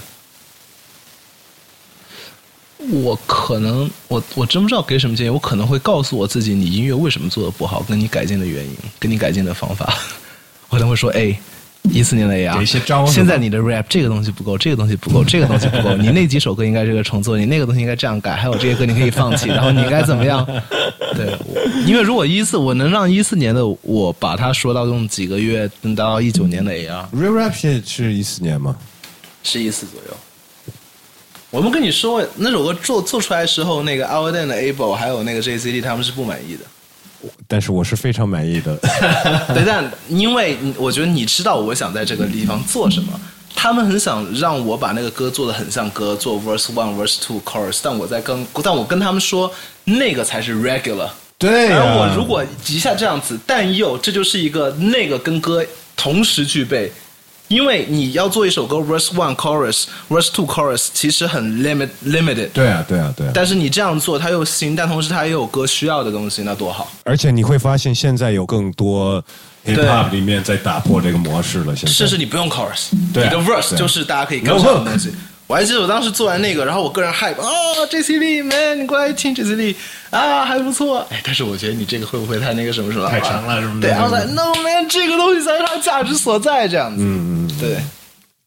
[2.91, 5.29] 我可能，我我真不知道给什么建议。
[5.29, 9.93] 我可能会告诉我自己，你音乐为什么做的不好，跟你改进的原因，跟你改进的方法。
[10.69, 11.35] 我可能会说，哎，
[11.83, 20.45] 一四年的 A 啊，给一些招是吧现在你的 rap 这个东西不够，这个东西不够，这个东西不够， 你那几首歌应该这个重做，你那个东西应该这样改，还有这些歌你可以放弃，然后你应该怎么样？
[21.15, 21.37] 对，
[21.85, 28.75] 因为如果一四我能让一四年的我把它说到用几个月能达到一九年的 AR，Real Rap 是是一四年吗？
[29.43, 30.17] 是一四左右。
[31.53, 36.65] 我们跟你说，那首歌做做出来的时候，那个 Our Dan 的 Able 还有那个 JCD 他们是不满意的。
[37.47, 38.75] 但是我是非常满意的。
[39.53, 43.13] 对，但因为我觉得你知道我想在这个地方做什么，
[43.53, 49.51] 他们很想让我把那个歌做的很像歌，做 verse one、verse two、chorus，但我在跟但我跟他们说
[49.83, 51.07] 那个才是 regular。
[51.37, 55.63] 对呀、而我如果一下这样子，但又这就是一个那个跟歌
[55.95, 56.91] 同时具备，
[57.53, 62.49] 因为你要做一首歌 verse one chorus verse two chorus，其实很 limit limited。
[62.51, 63.31] 对啊，对啊，对啊。
[63.31, 66.91] 但是你这样做，它又新，但同时它也有歌需要的东西，那多好。
[67.03, 69.23] 而且你会发现，现在有更多
[69.65, 71.75] hip hop 里面在打破这个模式了。
[71.75, 75.13] 现在甚至你不用 chorus，对你的 verse 对就是大家可以跟上的东西。
[75.47, 77.51] 我还记得我当时做完那个，然后我个人 hype 啊
[77.91, 78.17] ，J.C.
[78.17, 79.55] Lee man，你过来听 J.C.
[79.55, 79.75] Lee
[80.09, 81.05] 啊，还不错。
[81.11, 83.09] 哎，但是我觉得你这个会不会太那个什么什么？
[83.09, 87.03] 太长了什么的对，然后在 No man，这个东西才是它价值所在，这样子。
[87.03, 87.77] 嗯嗯，对。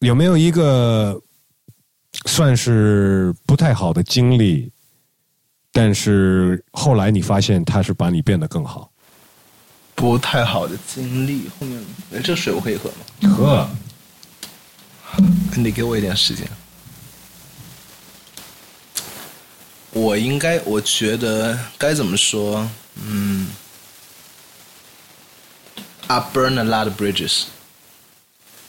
[0.01, 1.21] 有没有一个
[2.27, 4.71] 算是不太好的经历，
[5.73, 8.91] 但是后来你发现它是把你变得更好？
[9.95, 11.79] 不太好的经历，后面
[12.15, 13.31] 哎这水我可以喝吗？
[13.35, 13.69] 喝，
[15.57, 16.47] 你得给我一点时间。
[19.97, 22.69] 我应该，我觉得该怎么说？
[23.03, 23.49] 嗯
[26.07, 27.45] ，I burn a lot of bridges。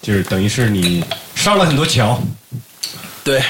[0.02, 1.04] 就是等于是你
[1.36, 2.24] 烧了很多桥。
[3.26, 3.44] 对，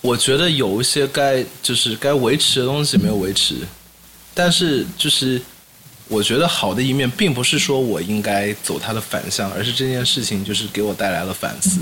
[0.00, 3.56] 我觉得有一些该就是该维持的东西没有维持，
[4.32, 5.42] 但是就是
[6.08, 11.80] 我觉得好的一面，并不是说我应该走它的反向，而是这件事情就是给我带来了反思，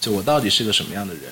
[0.00, 1.24] 就我到底是个什么样的人，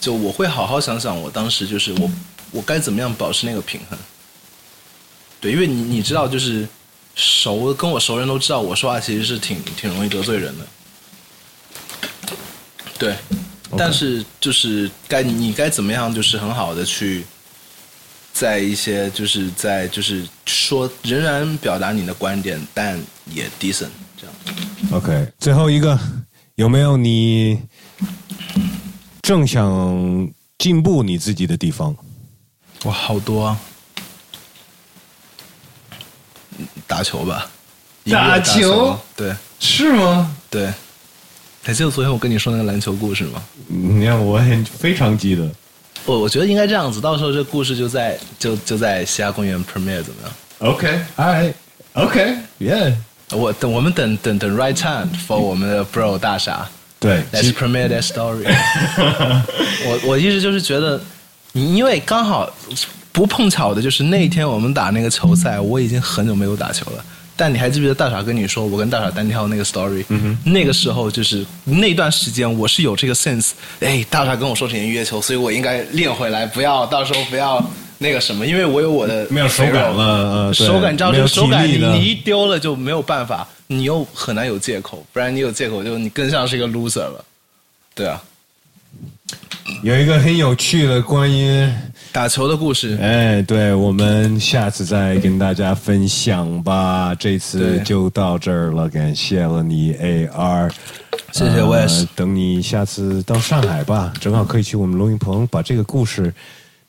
[0.00, 2.10] 就我会好好想想，我当时就是我
[2.50, 3.98] 我该怎么样保持那个平衡。
[5.40, 6.66] 对，因为你你知道，就是
[7.14, 10.66] 熟跟我熟人都知道，我说话其实是挺挺容易得罪人的。
[12.98, 13.14] 对，
[13.76, 17.24] 但是就是该你你该怎么样，就是很好的去，
[18.32, 24.34] 在一些就是在就是说仍然表达你的观点，但也 decent 这样。
[24.92, 25.98] OK，最后一个
[26.54, 27.60] 有没有你
[29.20, 31.94] 正想进步你自己的地方？
[32.86, 33.58] 哇，好多啊！
[36.58, 37.46] 嗯打球吧，
[38.10, 40.34] 打球对是吗？
[40.48, 40.72] 对。
[41.62, 43.42] 还记得昨天我跟你说那个篮球故事吗？
[43.66, 45.50] 你看，我也非常记得。
[46.04, 50.32] 我我觉得应该这样子，到时候这故事就在就就在西雅公园 premiere 怎么样
[50.70, 51.52] ？OK，All
[51.94, 52.94] right，OK，Yeah，
[53.32, 56.68] 我等我们等等等 right time for 我们的 bro 大傻。
[57.00, 58.44] 对，Let's premiere that story
[59.84, 61.02] 我我一直就是觉得，你
[61.62, 62.50] 因为刚好
[63.12, 67.04] 不碰巧的，就是那一天我们打那个球赛，我已经很久没有打球了。
[67.38, 70.04] 但你还记不记得大傻跟你说，我跟大傻单挑那个 story？、
[70.44, 73.50] 那个时候就是那段时间，我是有这个 sense。
[73.80, 77.62] 哎，大傻跟我说是年约球，所以我应该练回来，不要到时候不要
[77.98, 83.46] 那个什么，因为我有我的没有手感了手感，你知道这个手感你你一丢了就没有办法。
[83.68, 87.24] 你又很难有借口，不然你有借口就你更像是一个 loser 了。
[87.94, 88.22] 对啊，
[89.82, 91.68] 有一个很有趣的关于
[92.12, 97.14] 打球的故事，哎，对，我们下次再跟大家分享吧。
[97.14, 100.70] 这次就到这儿了，感谢了你 AR，
[101.32, 106.32] 谢谢呃 Wes 等你下次到上海吧，正好可以去我们录音棚把这个故事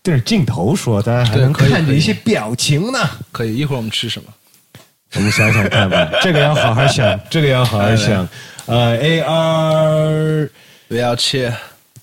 [0.01, 2.99] 对着镜头说，大家还能看着一些表情呢。
[3.31, 3.57] 可以。
[3.57, 4.30] 一会儿我们吃什么？
[5.15, 8.27] 我们想想看吧，这个要好好想，这个要好好想。
[8.68, 10.49] 呃，AR
[10.88, 11.53] 不要切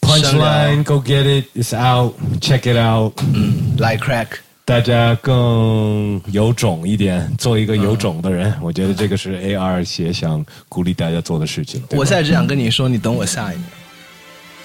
[0.04, 3.12] Punchline Go Get it, it's out, check it out。
[3.32, 4.26] 嗯，like crack。
[4.66, 11.82] 大家更有种一点，做一个有种的人，我觉得这个是 AR 写想鼓励大家做的事情。
[11.90, 13.64] 我现在只想跟你说，你等我下一年，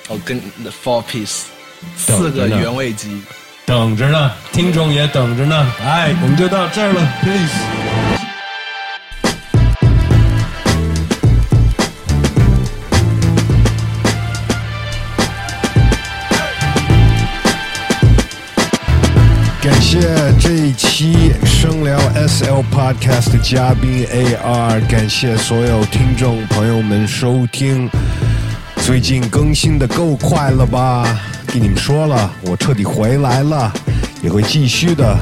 [0.08, 1.44] 我跟你的 four piece
[1.98, 3.22] 四个原味鸡。
[3.66, 5.74] 等着呢，听众也等着呢。
[5.82, 8.19] 哎，我们就到这儿了，peace。
[20.50, 27.88] 这一期声聊 SL Podcast 的嘉宾 AR，感谢所有听众朋友们收听。
[28.78, 31.06] 最近更新的够快了吧？
[31.46, 33.72] 跟你们说了，我彻底回来了，
[34.24, 35.16] 也会继续的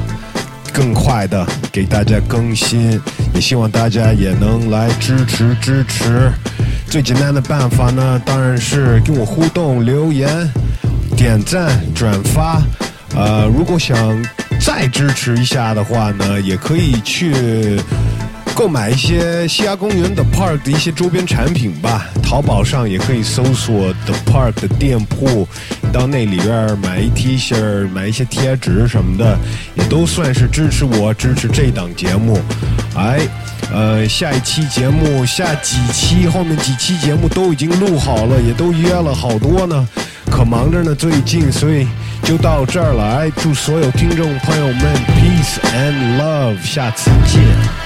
[0.72, 2.98] 更快的给大家更新，
[3.34, 6.32] 也希望大家也能来支持支持。
[6.86, 10.50] 最简单的办法呢，当然是跟我互动、留言、
[11.14, 12.62] 点赞、转发。
[13.14, 13.96] 呃，如果想
[14.60, 17.80] 再支持一下的话呢，也可以去
[18.54, 22.06] 购买一些西雅公园的 Park 的一些周边产品吧。
[22.22, 25.48] 淘宝上也可以搜索 The Park 的店铺，
[25.90, 29.38] 到那里边买一 T 恤、买一些贴纸什么的，
[29.74, 32.38] 也都算是支持我、支持这档节目。
[32.94, 33.20] 哎，
[33.72, 39.88] 呃，下一期节目、下几期、后面几期节目都已经录好了，也都约了好多呢，
[40.30, 41.86] 可忙着呢，最近，所以
[42.22, 43.30] 就到这儿了。
[43.36, 47.77] 祝所有听众朋友们 peace and love，下次见。